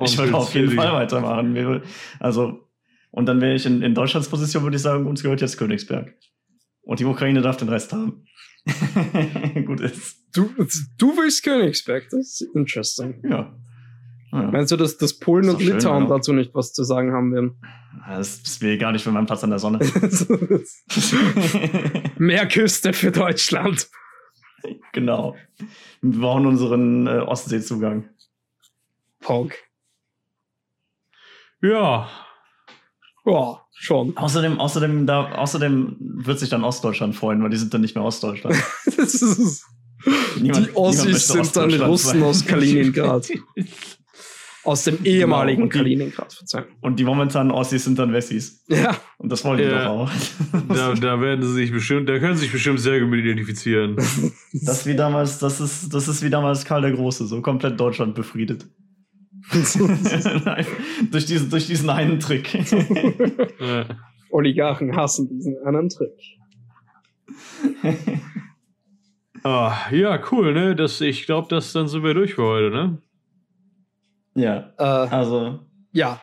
[0.00, 1.82] Ich würde auf jeden Fall weitermachen.
[2.20, 2.68] Also,
[3.10, 6.14] und dann wäre ich in, in Deutschlands Position, würde ich sagen, uns gehört jetzt Königsberg.
[6.82, 8.26] Und die Ukraine darf den Rest haben.
[9.66, 10.18] Gut ist.
[10.34, 10.50] Du,
[10.98, 13.22] du willst Königsberg, das ist interesting.
[13.28, 13.56] Ja.
[14.42, 14.50] Ja.
[14.50, 16.16] Meinst du, dass, dass Polen und schön, Litauen oder?
[16.16, 17.56] dazu nicht was zu sagen haben werden?
[18.08, 19.78] Das ist mir gar nicht für meinen Platz an der Sonne.
[22.18, 23.88] Mehr Küste für Deutschland.
[24.92, 25.34] genau.
[26.02, 28.08] Wir brauchen unseren äh, Ostseezugang.
[29.20, 29.52] Pog.
[31.62, 32.08] Ja.
[33.24, 34.12] Ja, schon.
[34.16, 38.04] Außerdem, außerdem, da, außerdem wird sich dann Ostdeutschland freuen, weil die sind dann nicht mehr
[38.04, 38.56] Ostdeutschland.
[38.84, 39.64] Das ist,
[40.40, 42.22] Niemand- die Ossis sind dann Russen sein.
[42.22, 43.28] aus Kaliningrad.
[44.66, 46.66] Aus dem ehemaligen die- Kaliningrad, Verzeihung.
[46.80, 48.64] Und die momentanen Ossis sind dann Wessis.
[48.68, 49.84] Ja, Und das wollen die Ja.
[49.84, 50.10] doch auch.
[50.68, 53.96] Da, da werden sie sich bestimmt, da können sie sich bestimmt sehr gut mit identifizieren.
[54.52, 57.78] Das ist wie damals, das ist, das ist wie damals Karl der Große, so komplett
[57.78, 58.66] Deutschland befriedet.
[60.44, 60.66] Nein,
[61.12, 62.52] durch, diesen, durch diesen einen Trick.
[63.60, 63.86] Ja.
[64.30, 66.10] Oligarchen hassen diesen einen Trick.
[69.44, 70.74] Ah, ja, cool, ne?
[70.74, 72.98] Das, ich glaube, das dann sind wir durch für heute, ne?
[74.36, 75.60] Ja, Äh, also.
[75.92, 76.20] ja.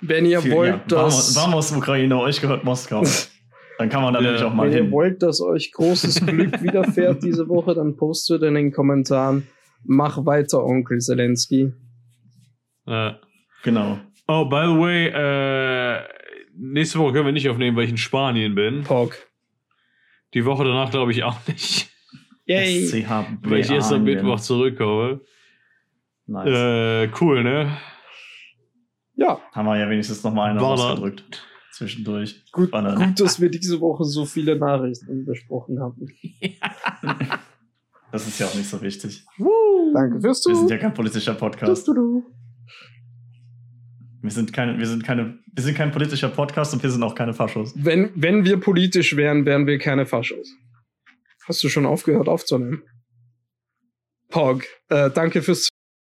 [0.00, 1.34] Wenn ihr viel- wollt, ja, dass.
[1.36, 3.02] Vamos, Vamos Ukraine, euch gehört Moskau.
[3.78, 4.26] Dann kann man da Ja.
[4.26, 4.92] nämlich auch mal Wenn ihr hin.
[4.92, 9.48] wollt, dass euch großes Glück widerfährt diese Woche, dann postet in den Kommentaren,
[9.82, 11.72] mach weiter, Onkel Zelensky.
[12.86, 13.18] Ja.
[13.64, 13.98] Genau.
[14.28, 16.02] Oh, by the way, äh,
[16.56, 18.84] nächste Woche können wir nicht aufnehmen, weil ich in Spanien bin.
[18.84, 19.16] Pog.
[20.34, 21.88] Die Woche danach glaube ich auch nicht,
[22.46, 23.04] Yay.
[23.42, 25.20] Weil ich erst am Mittwoch zurückkomme.
[26.26, 26.48] Nice.
[26.48, 27.76] Äh, cool, ne?
[29.16, 31.46] Ja, Haben wir ja wenigstens noch mal eine War da- rausgedrückt.
[31.72, 32.44] Zwischendurch.
[32.52, 36.06] gut, gut, dass wir diese Woche so viele Nachrichten besprochen haben.
[38.12, 39.26] Das ist ja auch nicht so wichtig.
[39.92, 40.68] Danke fürs Wir sind Zuhören.
[40.68, 41.88] ja kein politischer Podcast.
[41.88, 42.24] du, du.
[44.22, 47.16] Wir sind keine, wir sind keine, wir sind kein politischer Podcast und wir sind auch
[47.16, 47.72] keine Faschos.
[47.74, 50.48] Wenn, wenn wir politisch wären, wären wir keine Faschos.
[51.48, 52.84] Hast du schon aufgehört aufzunehmen?
[54.28, 55.68] Pog, äh, danke fürs